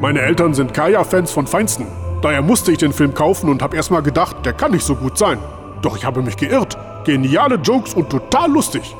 Meine 0.00 0.20
Eltern 0.20 0.54
sind 0.54 0.72
Kaya-Fans 0.72 1.32
von 1.32 1.48
Feinsten. 1.48 1.86
Daher 2.20 2.42
musste 2.42 2.72
ich 2.72 2.78
den 2.78 2.92
Film 2.92 3.14
kaufen 3.14 3.48
und 3.48 3.62
habe 3.62 3.76
erstmal 3.76 4.02
gedacht, 4.02 4.44
der 4.44 4.52
kann 4.52 4.72
nicht 4.72 4.84
so 4.84 4.96
gut 4.96 5.16
sein. 5.16 5.38
Doch 5.82 5.96
ich 5.96 6.04
habe 6.04 6.20
mich 6.20 6.36
geirrt. 6.36 6.76
Geniale 7.04 7.54
Jokes 7.56 7.94
und 7.94 8.10
total 8.10 8.50
lustig. 8.50 8.96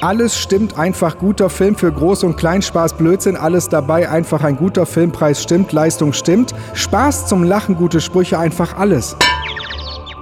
Alles 0.00 0.38
stimmt, 0.38 0.78
einfach 0.78 1.18
guter 1.18 1.50
Film 1.50 1.74
für 1.74 1.88
Groß- 1.88 2.24
und 2.24 2.36
Kleinspaß, 2.36 2.94
Blödsinn, 2.94 3.36
alles 3.36 3.68
dabei, 3.68 4.08
einfach 4.08 4.44
ein 4.44 4.56
guter 4.56 4.86
Filmpreis 4.86 5.42
stimmt, 5.42 5.72
Leistung 5.72 6.12
stimmt, 6.14 6.54
Spaß 6.72 7.26
zum 7.26 7.42
Lachen, 7.42 7.76
gute 7.76 8.00
Sprüche, 8.00 8.38
einfach 8.38 8.78
alles. 8.78 9.16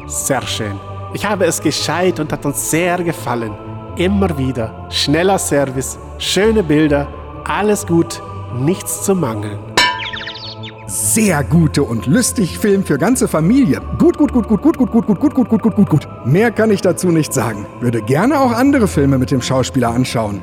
Sehr 0.06 0.42
schön. 0.42 0.80
Ich 1.12 1.24
habe 1.24 1.44
es 1.44 1.60
gescheit 1.60 2.18
und 2.18 2.32
hat 2.32 2.44
uns 2.44 2.70
sehr 2.70 3.00
gefallen. 3.04 3.52
Immer 3.96 4.36
wieder. 4.36 4.86
Schneller 4.90 5.38
Service, 5.38 5.98
schöne 6.18 6.62
Bilder, 6.62 7.06
alles 7.44 7.86
gut, 7.86 8.20
nichts 8.58 9.04
zu 9.04 9.14
mangeln. 9.14 9.67
Sehr 10.88 11.44
gute 11.44 11.82
und 11.82 12.06
lustig 12.06 12.58
Film 12.58 12.82
für 12.82 12.96
ganze 12.96 13.28
Familie. 13.28 13.82
Gut, 13.98 14.16
gut, 14.16 14.32
gut, 14.32 14.48
gut, 14.48 14.62
gut, 14.62 14.78
gut, 14.78 14.90
gut, 14.90 15.06
gut, 15.06 15.20
gut, 15.20 15.34
gut, 15.34 15.48
gut, 15.48 15.62
gut, 15.62 15.74
gut, 15.76 15.88
gut. 15.90 16.08
Mehr 16.24 16.50
kann 16.50 16.70
ich 16.70 16.80
dazu 16.80 17.08
nicht 17.08 17.32
sagen. 17.32 17.66
Würde 17.80 18.00
gerne 18.00 18.40
auch 18.40 18.52
andere 18.52 18.88
Filme 18.88 19.18
mit 19.18 19.30
dem 19.30 19.42
Schauspieler 19.42 19.90
anschauen. 19.90 20.40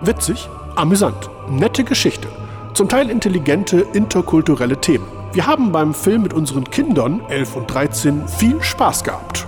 Witzig, 0.00 0.48
amüsant, 0.74 1.30
nette 1.48 1.84
Geschichte. 1.84 2.26
Zum 2.74 2.88
Teil 2.88 3.08
intelligente, 3.08 3.86
interkulturelle 3.92 4.80
Themen. 4.80 5.06
Wir 5.32 5.46
haben 5.46 5.70
beim 5.70 5.94
Film 5.94 6.22
mit 6.22 6.34
unseren 6.34 6.64
Kindern, 6.64 7.20
11 7.28 7.54
und 7.54 7.72
13, 7.72 8.26
viel 8.26 8.60
Spaß 8.60 9.04
gehabt. 9.04 9.46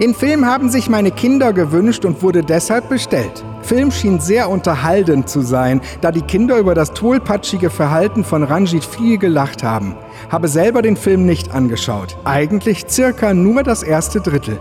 Den 0.00 0.14
Film 0.14 0.44
haben 0.46 0.68
sich 0.68 0.88
meine 0.88 1.12
Kinder 1.12 1.52
gewünscht 1.52 2.04
und 2.04 2.22
wurde 2.22 2.42
deshalb 2.42 2.88
bestellt. 2.88 3.44
Film 3.66 3.90
schien 3.90 4.20
sehr 4.20 4.48
unterhaltend 4.48 5.28
zu 5.28 5.40
sein, 5.40 5.80
da 6.00 6.12
die 6.12 6.22
Kinder 6.22 6.56
über 6.58 6.76
das 6.76 6.92
tollpatschige 6.92 7.68
Verhalten 7.68 8.22
von 8.22 8.44
Ranjit 8.44 8.84
viel 8.84 9.18
gelacht 9.18 9.64
haben. 9.64 9.96
Habe 10.30 10.46
selber 10.46 10.82
den 10.82 10.96
Film 10.96 11.26
nicht 11.26 11.52
angeschaut. 11.52 12.16
Eigentlich 12.22 12.84
circa 12.88 13.34
nur 13.34 13.64
das 13.64 13.82
erste 13.82 14.20
Drittel. 14.20 14.60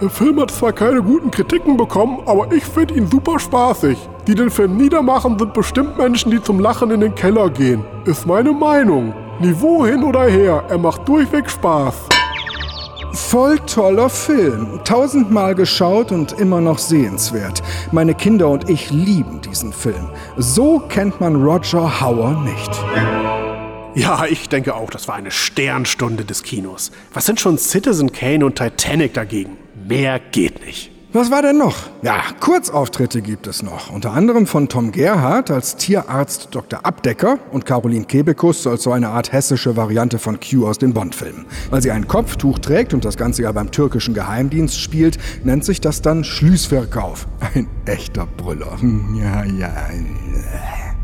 Der 0.00 0.10
Film 0.10 0.40
hat 0.40 0.50
zwar 0.50 0.72
keine 0.72 1.00
guten 1.00 1.30
Kritiken 1.30 1.76
bekommen, 1.76 2.18
aber 2.26 2.50
ich 2.52 2.64
finde 2.64 2.94
ihn 2.94 3.06
super 3.06 3.38
spaßig. 3.38 3.96
Die 4.26 4.34
den 4.34 4.50
Film 4.50 4.76
niedermachen, 4.76 5.38
sind 5.38 5.54
bestimmt 5.54 5.96
Menschen, 5.96 6.32
die 6.32 6.42
zum 6.42 6.58
Lachen 6.58 6.90
in 6.90 7.00
den 7.00 7.14
Keller 7.14 7.48
gehen. 7.50 7.84
Ist 8.04 8.26
meine 8.26 8.50
Meinung. 8.50 9.14
Niveau 9.38 9.86
hin 9.86 10.02
oder 10.02 10.24
her, 10.24 10.64
er 10.68 10.78
macht 10.78 11.08
durchweg 11.08 11.48
Spaß. 11.48 12.15
Voll 13.16 13.58
toller 13.60 14.10
Film. 14.10 14.80
Tausendmal 14.84 15.54
geschaut 15.54 16.12
und 16.12 16.32
immer 16.32 16.60
noch 16.60 16.78
sehenswert. 16.78 17.62
Meine 17.90 18.14
Kinder 18.14 18.48
und 18.48 18.68
ich 18.68 18.90
lieben 18.90 19.40
diesen 19.40 19.72
Film. 19.72 20.10
So 20.36 20.80
kennt 20.80 21.18
man 21.18 21.42
Roger 21.42 22.00
Hauer 22.00 22.42
nicht. 22.44 22.70
Ja, 23.94 24.26
ich 24.26 24.50
denke 24.50 24.74
auch, 24.74 24.90
das 24.90 25.08
war 25.08 25.14
eine 25.14 25.30
Sternstunde 25.30 26.26
des 26.26 26.42
Kinos. 26.42 26.92
Was 27.14 27.24
sind 27.24 27.40
schon 27.40 27.56
Citizen 27.56 28.12
Kane 28.12 28.44
und 28.44 28.56
Titanic 28.56 29.14
dagegen? 29.14 29.56
Mehr 29.88 30.20
geht 30.20 30.64
nicht. 30.64 30.95
Was 31.16 31.30
war 31.30 31.40
denn 31.40 31.56
noch? 31.56 31.76
Ja, 32.02 32.20
Kurzauftritte 32.40 33.22
gibt 33.22 33.46
es 33.46 33.62
noch. 33.62 33.90
Unter 33.90 34.12
anderem 34.12 34.46
von 34.46 34.68
Tom 34.68 34.92
Gerhardt 34.92 35.50
als 35.50 35.76
Tierarzt 35.76 36.48
Dr. 36.50 36.84
Abdecker 36.84 37.38
und 37.52 37.64
Caroline 37.64 38.04
Kebekus 38.04 38.66
als 38.66 38.82
so 38.82 38.92
eine 38.92 39.08
Art 39.08 39.32
hessische 39.32 39.78
Variante 39.78 40.18
von 40.18 40.38
Q 40.38 40.66
aus 40.66 40.76
den 40.76 40.92
Bond-Filmen. 40.92 41.46
Weil 41.70 41.80
sie 41.80 41.90
ein 41.90 42.06
Kopftuch 42.06 42.58
trägt 42.58 42.92
und 42.92 43.06
das 43.06 43.16
Ganze 43.16 43.44
ja 43.44 43.52
beim 43.52 43.70
türkischen 43.70 44.12
Geheimdienst 44.12 44.78
spielt, 44.78 45.16
nennt 45.42 45.64
sich 45.64 45.80
das 45.80 46.02
dann 46.02 46.22
Schließverkauf. 46.22 47.26
Ein 47.54 47.66
echter 47.86 48.26
Brüller. 48.26 48.78
Hm, 48.78 49.18
Ja, 49.18 49.42
ja. 49.42 49.72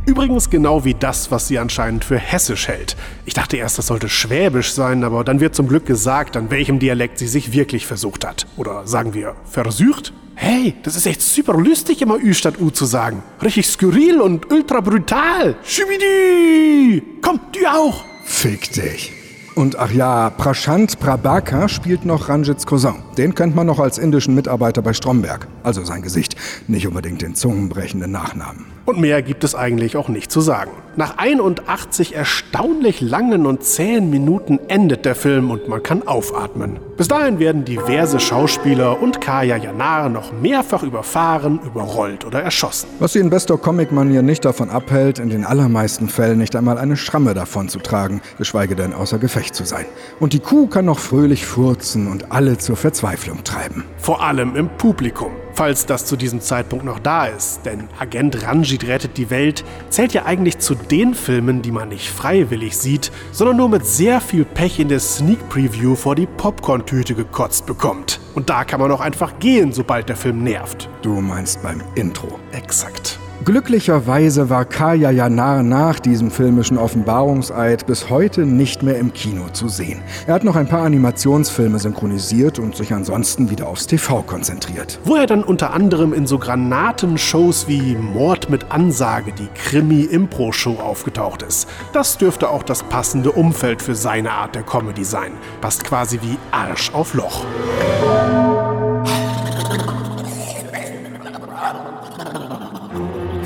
Übrigens 0.04 0.50
genau 0.50 0.84
wie 0.84 0.94
das, 0.94 1.30
was 1.30 1.46
sie 1.46 1.60
anscheinend 1.60 2.04
für 2.04 2.18
hessisch 2.18 2.66
hält. 2.66 2.96
Ich 3.24 3.34
dachte 3.34 3.56
erst, 3.56 3.78
das 3.78 3.86
sollte 3.86 4.08
schwäbisch 4.08 4.72
sein, 4.72 5.04
aber 5.04 5.22
dann 5.22 5.38
wird 5.38 5.54
zum 5.54 5.68
Glück 5.68 5.86
gesagt, 5.86 6.36
an 6.36 6.50
welchem 6.50 6.80
Dialekt 6.80 7.18
sie 7.18 7.28
sich 7.28 7.52
wirklich 7.52 7.86
versucht 7.86 8.26
hat. 8.26 8.46
Oder 8.56 8.84
sagen 8.86 9.14
wir, 9.14 9.36
versucht? 9.44 10.12
Hey, 10.34 10.74
das 10.82 10.96
ist 10.96 11.06
echt 11.06 11.22
super 11.22 11.54
lustig, 11.54 12.02
immer 12.02 12.16
Ü 12.16 12.34
statt 12.34 12.60
U 12.60 12.70
zu 12.70 12.84
sagen. 12.84 13.22
Richtig 13.42 13.68
skurril 13.68 14.20
und 14.20 14.50
ultra 14.50 14.80
brutal. 14.80 15.54
Schibidi! 15.62 17.02
Komm, 17.22 17.38
du 17.52 17.64
auch! 17.68 18.04
Fick 18.24 18.72
dich. 18.72 19.12
Und 19.54 19.78
ach 19.78 19.92
ja, 19.92 20.30
Prashant 20.30 20.98
Prabhakar 20.98 21.68
spielt 21.68 22.04
noch 22.06 22.28
Ranjits 22.28 22.66
Cousin. 22.66 22.94
Den 23.18 23.34
kennt 23.34 23.54
man 23.54 23.66
noch 23.66 23.78
als 23.78 23.98
indischen 23.98 24.34
Mitarbeiter 24.34 24.80
bei 24.82 24.94
Stromberg. 24.94 25.46
Also 25.62 25.84
sein 25.84 26.02
Gesicht, 26.02 26.36
nicht 26.66 26.86
unbedingt 26.86 27.20
den 27.22 27.34
zungenbrechenden 27.34 28.10
Nachnamen. 28.10 28.64
Und 28.84 28.98
mehr 28.98 29.22
gibt 29.22 29.44
es 29.44 29.54
eigentlich 29.54 29.96
auch 29.96 30.08
nicht 30.08 30.30
zu 30.30 30.40
sagen. 30.40 30.72
Nach 30.96 31.16
81 31.16 32.14
erstaunlich 32.14 33.00
langen 33.00 33.46
und 33.46 33.62
zähen 33.62 34.10
Minuten 34.10 34.58
endet 34.68 35.04
der 35.04 35.14
Film 35.14 35.50
und 35.50 35.68
man 35.68 35.82
kann 35.82 36.06
aufatmen. 36.06 36.78
Bis 36.96 37.08
dahin 37.08 37.38
werden 37.38 37.64
diverse 37.64 38.20
Schauspieler 38.20 39.00
und 39.00 39.20
Kaya 39.20 39.56
Yanar 39.56 40.08
noch 40.08 40.32
mehrfach 40.32 40.82
überfahren, 40.82 41.60
überrollt 41.64 42.26
oder 42.26 42.42
erschossen. 42.42 42.88
Was 42.98 43.14
sie 43.14 43.20
in 43.20 43.30
bester 43.30 43.56
Comic-Manier 43.56 44.22
nicht 44.22 44.44
davon 44.44 44.68
abhält, 44.68 45.18
in 45.18 45.30
den 45.30 45.44
allermeisten 45.44 46.08
Fällen 46.08 46.38
nicht 46.38 46.56
einmal 46.56 46.76
eine 46.76 46.96
Schramme 46.96 47.32
davon 47.32 47.68
zu 47.68 47.78
tragen, 47.78 48.20
geschweige 48.36 48.76
denn 48.76 48.92
außer 48.92 49.18
Gefecht 49.18 49.54
zu 49.54 49.64
sein. 49.64 49.86
Und 50.20 50.34
die 50.34 50.40
Kuh 50.40 50.66
kann 50.66 50.84
noch 50.84 50.98
fröhlich 50.98 51.46
furzen 51.46 52.08
und 52.08 52.32
alle 52.32 52.58
zur 52.58 52.76
Verzweiflung 52.76 53.44
treiben. 53.44 53.84
Vor 53.96 54.22
allem 54.22 54.56
im 54.56 54.68
Publikum, 54.68 55.30
falls 55.54 55.86
das 55.86 56.06
zu 56.06 56.16
diesem 56.16 56.40
Zeitpunkt 56.40 56.84
noch 56.84 56.98
da 56.98 57.26
ist. 57.26 57.64
Denn 57.64 57.88
Agent 57.98 58.42
Ranjit 58.42 58.86
rettet 58.86 59.16
die 59.16 59.30
Welt 59.30 59.64
zählt 59.88 60.12
ja 60.12 60.24
eigentlich 60.24 60.58
zu 60.58 60.74
den 60.74 61.14
Filmen, 61.14 61.62
die 61.62 61.70
man 61.70 61.88
nicht 61.88 62.08
freiwillig 62.08 62.76
sieht, 62.76 63.12
sondern 63.30 63.56
nur 63.56 63.68
mit 63.68 63.86
sehr 63.86 64.20
viel 64.20 64.44
Pech 64.44 64.78
in 64.78 64.88
der 64.88 65.00
Sneak 65.00 65.48
Preview 65.48 65.94
vor 65.94 66.14
die 66.14 66.26
Popcorn-Tüte 66.26 67.14
gekotzt 67.14 67.66
bekommt. 67.66 68.20
Und 68.34 68.50
da 68.50 68.64
kann 68.64 68.80
man 68.80 68.90
auch 68.90 69.00
einfach 69.00 69.38
gehen, 69.38 69.72
sobald 69.72 70.08
der 70.08 70.16
Film 70.16 70.42
nervt. 70.42 70.88
Du 71.02 71.20
meinst 71.20 71.62
beim 71.62 71.82
Intro. 71.94 72.38
Exakt. 72.52 73.21
Glücklicherweise 73.44 74.50
war 74.50 74.64
Kaya 74.64 75.10
Yanar 75.10 75.64
nach 75.64 75.98
diesem 75.98 76.30
filmischen 76.30 76.78
Offenbarungseid 76.78 77.86
bis 77.86 78.08
heute 78.08 78.46
nicht 78.46 78.84
mehr 78.84 78.98
im 78.98 79.12
Kino 79.12 79.48
zu 79.52 79.68
sehen. 79.68 80.00
Er 80.28 80.34
hat 80.34 80.44
noch 80.44 80.54
ein 80.54 80.68
paar 80.68 80.84
Animationsfilme 80.84 81.80
synchronisiert 81.80 82.60
und 82.60 82.76
sich 82.76 82.92
ansonsten 82.92 83.50
wieder 83.50 83.66
aufs 83.66 83.88
TV 83.88 84.22
konzentriert. 84.22 85.00
Wo 85.04 85.16
er 85.16 85.26
dann 85.26 85.42
unter 85.42 85.72
anderem 85.72 86.12
in 86.12 86.26
so 86.26 86.38
Granatenshows 86.38 87.66
wie 87.66 87.96
Mord 87.96 88.48
mit 88.48 88.70
Ansage, 88.70 89.32
die 89.32 89.48
Krimi-Impro-Show 89.54 90.78
aufgetaucht 90.78 91.42
ist. 91.42 91.68
Das 91.92 92.18
dürfte 92.18 92.48
auch 92.48 92.62
das 92.62 92.84
passende 92.84 93.32
Umfeld 93.32 93.82
für 93.82 93.96
seine 93.96 94.30
Art 94.30 94.54
der 94.54 94.62
Comedy 94.62 95.04
sein. 95.04 95.32
Passt 95.60 95.82
quasi 95.82 96.20
wie 96.22 96.38
Arsch 96.52 96.92
auf 96.94 97.14
Loch. 97.14 97.44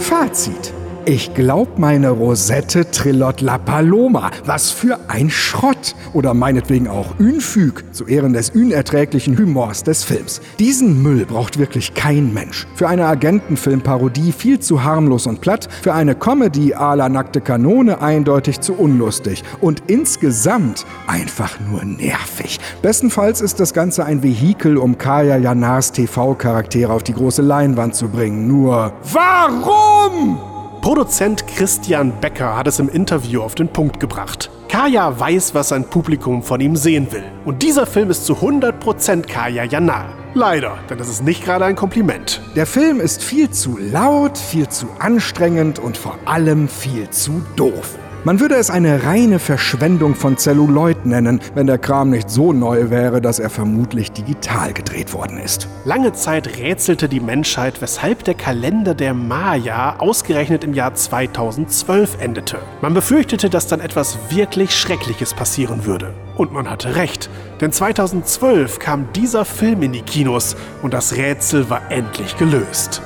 Fazit. 0.06 0.75
Ich 1.08 1.34
glaub 1.34 1.78
meine 1.78 2.10
Rosette 2.10 2.90
Trillot 2.90 3.40
La 3.40 3.58
Paloma. 3.58 4.32
Was 4.44 4.72
für 4.72 4.98
ein 5.06 5.30
Schrott. 5.30 5.94
Oder 6.14 6.34
meinetwegen 6.34 6.88
auch 6.88 7.20
Unfüg, 7.20 7.84
zu 7.94 8.06
Ehren 8.06 8.32
des 8.32 8.50
unerträglichen 8.50 9.38
Humors 9.38 9.84
des 9.84 10.02
Films. 10.02 10.40
Diesen 10.58 11.04
Müll 11.04 11.24
braucht 11.24 11.60
wirklich 11.60 11.94
kein 11.94 12.34
Mensch. 12.34 12.66
Für 12.74 12.88
eine 12.88 13.06
Agentenfilmparodie 13.06 14.32
viel 14.32 14.58
zu 14.58 14.82
harmlos 14.82 15.28
und 15.28 15.40
platt, 15.40 15.68
für 15.80 15.94
eine 15.94 16.16
Comedy 16.16 16.74
à 16.74 16.96
la 16.96 17.08
nackte 17.08 17.40
Kanone 17.40 18.02
eindeutig 18.02 18.58
zu 18.60 18.74
unlustig. 18.74 19.44
Und 19.60 19.84
insgesamt 19.86 20.84
einfach 21.06 21.60
nur 21.70 21.84
nervig. 21.84 22.58
Bestenfalls 22.82 23.40
ist 23.42 23.60
das 23.60 23.72
Ganze 23.72 24.04
ein 24.04 24.24
Vehikel, 24.24 24.76
um 24.76 24.98
Kaya 24.98 25.36
Janars 25.36 25.92
TV-Charaktere 25.92 26.92
auf 26.92 27.04
die 27.04 27.14
große 27.14 27.42
Leinwand 27.42 27.94
zu 27.94 28.08
bringen. 28.08 28.48
Nur 28.48 28.92
warum? 29.12 30.55
Produzent 30.86 31.48
Christian 31.48 32.12
Becker 32.20 32.56
hat 32.56 32.68
es 32.68 32.78
im 32.78 32.88
Interview 32.88 33.42
auf 33.42 33.56
den 33.56 33.66
Punkt 33.66 33.98
gebracht. 33.98 34.50
Kaya 34.68 35.18
weiß, 35.18 35.52
was 35.52 35.70
sein 35.70 35.82
Publikum 35.82 36.44
von 36.44 36.60
ihm 36.60 36.76
sehen 36.76 37.10
will. 37.10 37.24
Und 37.44 37.64
dieser 37.64 37.86
Film 37.86 38.08
ist 38.08 38.24
zu 38.24 38.34
100% 38.34 39.22
Kaya 39.22 39.64
Yanar. 39.64 40.14
Leider, 40.34 40.78
denn 40.88 40.98
das 40.98 41.08
ist 41.08 41.24
nicht 41.24 41.44
gerade 41.44 41.64
ein 41.64 41.74
Kompliment. 41.74 42.40
Der 42.54 42.66
Film 42.66 43.00
ist 43.00 43.24
viel 43.24 43.50
zu 43.50 43.76
laut, 43.78 44.38
viel 44.38 44.68
zu 44.68 44.86
anstrengend 45.00 45.80
und 45.80 45.96
vor 45.96 46.16
allem 46.24 46.68
viel 46.68 47.10
zu 47.10 47.42
doof. 47.56 47.98
Man 48.26 48.40
würde 48.40 48.56
es 48.56 48.70
eine 48.70 49.04
reine 49.04 49.38
Verschwendung 49.38 50.16
von 50.16 50.36
Zelluloid 50.36 51.06
nennen, 51.06 51.40
wenn 51.54 51.68
der 51.68 51.78
Kram 51.78 52.10
nicht 52.10 52.28
so 52.28 52.52
neu 52.52 52.90
wäre, 52.90 53.20
dass 53.20 53.38
er 53.38 53.50
vermutlich 53.50 54.10
digital 54.10 54.72
gedreht 54.72 55.14
worden 55.14 55.38
ist. 55.38 55.68
Lange 55.84 56.12
Zeit 56.12 56.58
rätselte 56.58 57.08
die 57.08 57.20
Menschheit, 57.20 57.80
weshalb 57.80 58.24
der 58.24 58.34
Kalender 58.34 58.96
der 58.96 59.14
Maya 59.14 60.00
ausgerechnet 60.00 60.64
im 60.64 60.74
Jahr 60.74 60.92
2012 60.92 62.20
endete. 62.20 62.58
Man 62.80 62.94
befürchtete, 62.94 63.48
dass 63.48 63.68
dann 63.68 63.78
etwas 63.78 64.18
wirklich 64.28 64.74
Schreckliches 64.74 65.32
passieren 65.32 65.86
würde. 65.86 66.12
Und 66.36 66.52
man 66.52 66.68
hatte 66.68 66.96
recht, 66.96 67.30
denn 67.60 67.72
2012 67.72 68.78
kam 68.78 69.12
dieser 69.14 69.44
Film 69.44 69.82
in 69.82 69.92
die 69.92 70.02
Kinos 70.02 70.56
und 70.82 70.94
das 70.94 71.16
Rätsel 71.16 71.68
war 71.70 71.90
endlich 71.90 72.36
gelöst. 72.36 73.02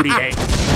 Which 0.00 0.67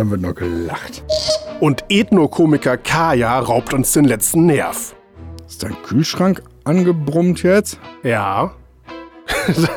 dann 0.00 0.10
wird 0.10 0.22
noch 0.22 0.34
gelacht. 0.34 1.04
Und 1.60 1.84
Ethnokomiker 1.90 2.76
Kaya 2.78 3.38
raubt 3.38 3.74
uns 3.74 3.92
den 3.92 4.04
letzten 4.06 4.46
Nerv. 4.46 4.94
Ist 5.46 5.62
dein 5.62 5.76
Kühlschrank 5.82 6.42
angebrummt 6.64 7.42
jetzt? 7.42 7.78
Ja. 8.02 8.52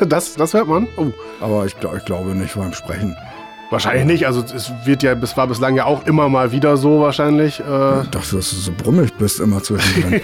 Das, 0.08 0.36
das 0.36 0.54
hört 0.54 0.68
man. 0.68 0.88
Oh, 0.98 1.08
Aber 1.40 1.66
ich, 1.66 1.76
ich 1.98 2.06
glaube 2.06 2.32
nicht 2.32 2.56
beim 2.56 2.74
Sprechen. 2.74 3.16
wahrscheinlich 3.70 4.06
nicht. 4.06 4.26
Also 4.28 4.42
es 4.44 4.72
wird 4.86 5.04
ja, 5.04 5.14
es 5.14 5.38
war 5.38 5.48
bislang 5.48 5.76
ja 5.76 5.86
auch 5.86 6.06
immer 6.06 6.28
mal 6.28 6.52
wieder 6.52 6.76
so 6.76 7.00
wahrscheinlich. 7.02 7.60
Äh, 7.60 8.02
Ich 8.02 8.10
dachte, 8.10 8.36
dass 8.36 8.50
du 8.50 8.56
so 8.56 8.72
brummig 8.76 9.14
bist 9.14 9.40
immer 9.40 9.62
zwischendrin. 9.64 10.22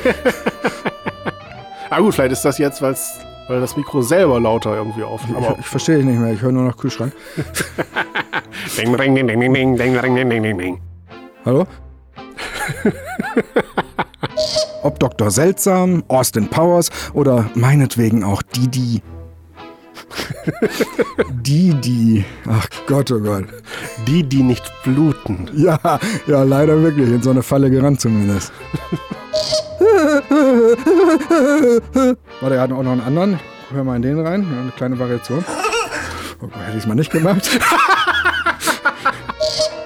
ah 1.89 2.00
gut, 2.00 2.16
vielleicht 2.16 2.32
ist 2.34 2.43
das 2.43 2.58
jetzt, 2.58 2.82
weil's, 2.82 3.20
weil 3.47 3.62
das 3.62 3.78
Mikro 3.78 4.02
selber 4.02 4.39
lauter 4.39 4.76
irgendwie 4.76 5.04
aufnimmt. 5.04 5.38
Aber 5.38 5.58
ich 5.60 5.66
verstehe 5.66 5.97
dich 5.97 6.06
nicht 6.06 6.20
mehr, 6.20 6.34
ich 6.34 6.41
höre 6.41 6.52
nur 6.52 6.64
noch 6.64 6.76
Kühlschrank. 6.78 7.14
ding, 8.76 8.95
ding, 8.97 9.16
ding, 9.16 9.28
ding, 9.28 9.39
ding, 9.39 9.53
ding, 9.53 9.78
ding, 9.78 10.16
ding, 10.16 10.30
ding, 10.30 10.43
ding, 10.43 10.57
ding. 10.57 10.82
Hallo? 11.45 11.66
Ob 14.84 14.99
Dr. 14.99 15.32
Seltsam, 15.32 16.03
Austin 16.07 16.47
Powers 16.47 16.89
oder 17.14 17.49
meinetwegen 17.55 18.24
auch 18.24 18.41
Didi. 18.41 19.01
Didi. 21.30 22.26
Ach 22.47 22.68
Gott, 22.88 23.12
oh 23.12 23.20
Gott. 23.20 23.45
Die, 24.07 24.24
die 24.24 24.43
nicht 24.43 24.72
bluten. 24.84 25.49
Ja, 25.53 25.99
ja, 26.28 26.43
leider 26.43 26.82
wirklich. 26.82 27.10
In 27.10 27.22
so 27.22 27.32
eine 27.32 27.43
Falle 27.43 27.70
gerannt 27.70 28.01
zumindest. 28.01 28.51
Warte, 32.41 32.55
er 32.55 32.62
hat 32.62 32.72
auch 32.72 32.84
noch 32.84 32.91
einen 32.91 33.01
anderen. 33.01 33.39
Hör 33.72 33.84
mal 33.84 33.97
in 33.97 34.01
den 34.01 34.20
rein. 34.20 34.45
Eine 34.60 34.72
kleine 34.76 34.97
Variation. 34.97 35.43
Oh, 36.41 36.47
hätte 36.66 36.78
ich 36.78 36.84
es 36.84 36.88
mal 36.88 36.95
nicht 36.95 37.12
gemacht. 37.12 37.60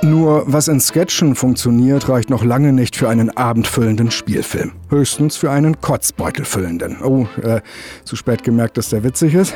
Nur 0.03 0.43
was 0.47 0.67
in 0.67 0.81
Sketchen 0.81 1.33
funktioniert, 1.33 2.09
reicht 2.09 2.29
noch 2.29 2.43
lange 2.43 2.73
nicht 2.73 2.97
für 2.97 3.07
einen 3.07 3.29
abendfüllenden 3.29 4.11
Spielfilm. 4.11 4.73
Höchstens 4.89 5.37
für 5.37 5.49
einen 5.49 5.79
Kotzbeutelfüllenden. 5.79 7.01
Oh, 7.01 7.25
äh, 7.41 7.61
zu 8.03 8.17
spät 8.17 8.43
gemerkt, 8.43 8.77
dass 8.77 8.89
der 8.89 9.05
witzig 9.05 9.33
ist. 9.33 9.53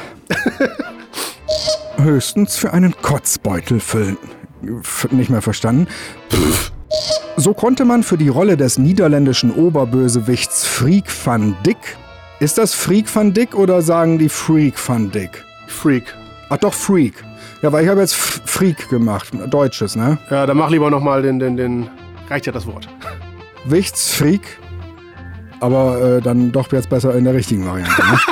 Höchstens 1.98 2.56
für 2.56 2.72
einen 2.72 2.96
Kotzbeutelfüllenden. 3.02 4.30
Nicht 5.12 5.30
mehr 5.30 5.42
verstanden. 5.42 5.88
So 7.36 7.54
konnte 7.54 7.84
man 7.84 8.04
für 8.04 8.18
die 8.18 8.30
Rolle 8.30 8.56
des 8.56 8.78
niederländischen 8.78 9.52
Oberbösewichts 9.52 10.66
Freak 10.66 11.06
van 11.26 11.58
Dick. 11.66 11.98
Ist 12.40 12.58
das 12.58 12.74
Freak 12.74 13.14
van 13.14 13.34
Dick 13.34 13.54
oder 13.54 13.82
sagen 13.82 14.18
die 14.18 14.30
Freak 14.30 14.76
van 14.88 15.12
Dick? 15.12 15.44
Freak. 15.68 16.16
Ach 16.50 16.58
doch, 16.58 16.74
Freak. 16.74 17.16
Ja, 17.62 17.72
weil 17.72 17.84
ich 17.84 17.90
habe 17.90 18.02
jetzt 18.02 18.16
Freak 18.16 18.90
gemacht. 18.90 19.30
Deutsches, 19.48 19.96
ne? 19.96 20.18
Ja, 20.30 20.46
dann 20.46 20.58
mach 20.58 20.70
lieber 20.70 20.90
nochmal 20.90 21.22
den, 21.22 21.40
den, 21.40 21.58
den. 21.58 21.90
Reicht 22.30 22.46
ja 22.46 22.52
das 22.52 22.68
Wort. 22.68 22.88
Wichts 23.66 24.14
Freak. 24.14 24.60
Aber 25.60 26.18
äh, 26.18 26.22
dann 26.22 26.52
doch 26.52 26.72
jetzt 26.72 26.90
besser 26.90 27.16
in 27.16 27.24
der 27.24 27.34
richtigen 27.34 27.66
Variante. 27.66 28.02
Ne? 28.02 28.20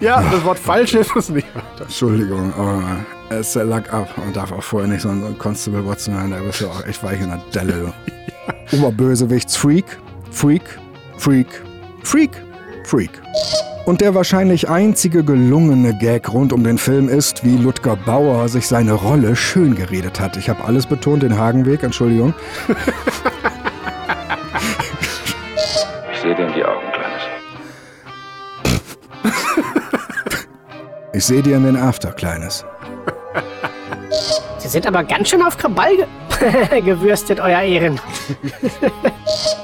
Ja, 0.00 0.20
das 0.30 0.44
Wort 0.44 0.58
falsch 0.58 0.92
ist 0.92 1.16
es 1.16 1.30
nicht. 1.30 1.46
Entschuldigung, 1.80 2.52
aber 2.52 2.82
es 3.30 3.54
lag 3.54 3.90
ab. 3.90 4.08
Man 4.18 4.34
darf 4.34 4.52
auch 4.52 4.62
vorher 4.62 4.86
nicht 4.86 5.00
so 5.00 5.08
einen 5.08 5.38
Constable 5.38 5.86
Watson 5.86 6.14
hören. 6.14 6.30
Der 6.30 6.40
bist 6.40 6.60
ja 6.60 6.68
auch 6.68 6.84
echt 6.86 7.02
weich 7.02 7.18
in 7.20 7.28
der 7.28 7.40
Delle. 7.54 7.94
Du. 8.70 8.76
Oberbösewichts 8.76 9.56
Freak, 9.56 9.98
Freak, 10.30 10.78
Freak, 11.16 11.46
Freak, 12.02 12.30
Freak. 12.88 13.20
Und 13.84 14.00
der 14.00 14.14
wahrscheinlich 14.14 14.68
einzige 14.68 15.22
gelungene 15.22 15.96
Gag 15.96 16.32
rund 16.32 16.52
um 16.52 16.64
den 16.64 16.78
Film 16.78 17.08
ist, 17.08 17.44
wie 17.44 17.56
Ludger 17.56 17.96
Bauer 17.96 18.48
sich 18.48 18.66
seine 18.66 18.92
Rolle 18.92 19.36
schön 19.36 19.74
geredet 19.74 20.20
hat. 20.20 20.36
Ich 20.36 20.48
habe 20.48 20.64
alles 20.64 20.86
betont, 20.86 21.22
den 21.22 21.38
Hagenweg, 21.38 21.82
Entschuldigung. 21.82 22.34
Ich 26.12 26.20
sehe 26.20 26.34
dir 26.34 26.46
in 26.46 26.54
die 26.54 26.64
Augen, 26.64 26.86
Kleines. 26.92 27.22
Ich 31.12 31.24
sehe 31.24 31.42
dir 31.42 31.56
in 31.56 31.64
den 31.64 31.76
After, 31.76 32.12
Kleines. 32.12 32.64
Sie 34.58 34.68
sind 34.68 34.86
aber 34.86 35.04
ganz 35.04 35.28
schön 35.28 35.42
auf 35.42 35.56
Krawall 35.56 35.96
ge 35.96 36.80
gewürstet, 36.82 37.40
euer 37.40 37.60
Ehren. 37.60 38.00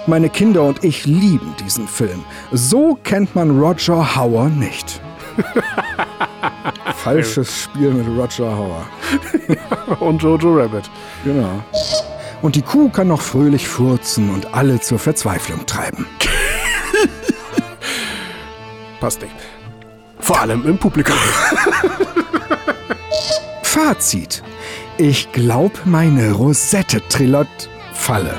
Meine 0.07 0.29
Kinder 0.29 0.65
und 0.65 0.85
ich 0.85 1.07
lieben 1.07 1.55
diesen 1.65 1.89
Film. 1.89 2.25
So 2.53 2.99
kennt 3.03 3.35
man 3.35 3.59
Roger 3.59 4.17
Hauer 4.17 4.49
nicht. 4.49 5.01
Falsches 6.97 7.63
Spiel 7.63 7.91
mit 7.93 8.07
Roger 8.07 8.57
Hauer. 8.57 8.87
Und 10.01 10.23
Jojo 10.23 10.55
Rabbit. 10.55 10.91
Genau. 11.25 11.63
Und 12.43 12.57
die 12.57 12.63
Kuh 12.63 12.89
kann 12.89 13.09
noch 13.09 13.21
fröhlich 13.21 13.67
furzen 13.69 14.31
und 14.31 14.55
alle 14.55 14.81
zur 14.81 14.99
Verzweiflung 14.99 15.67
treiben. 15.67 16.07
Passt 19.01 19.23
nicht. 19.23 19.35
Vor 20.21 20.41
allem 20.41 20.67
im 20.67 20.79
Publikum. 20.79 21.17
Fazit. 23.63 24.43
Ich 24.99 25.33
glaub, 25.33 25.73
meine 25.85 26.33
Rosette 26.33 27.03
trillert 27.09 27.69
Falle. 27.93 28.35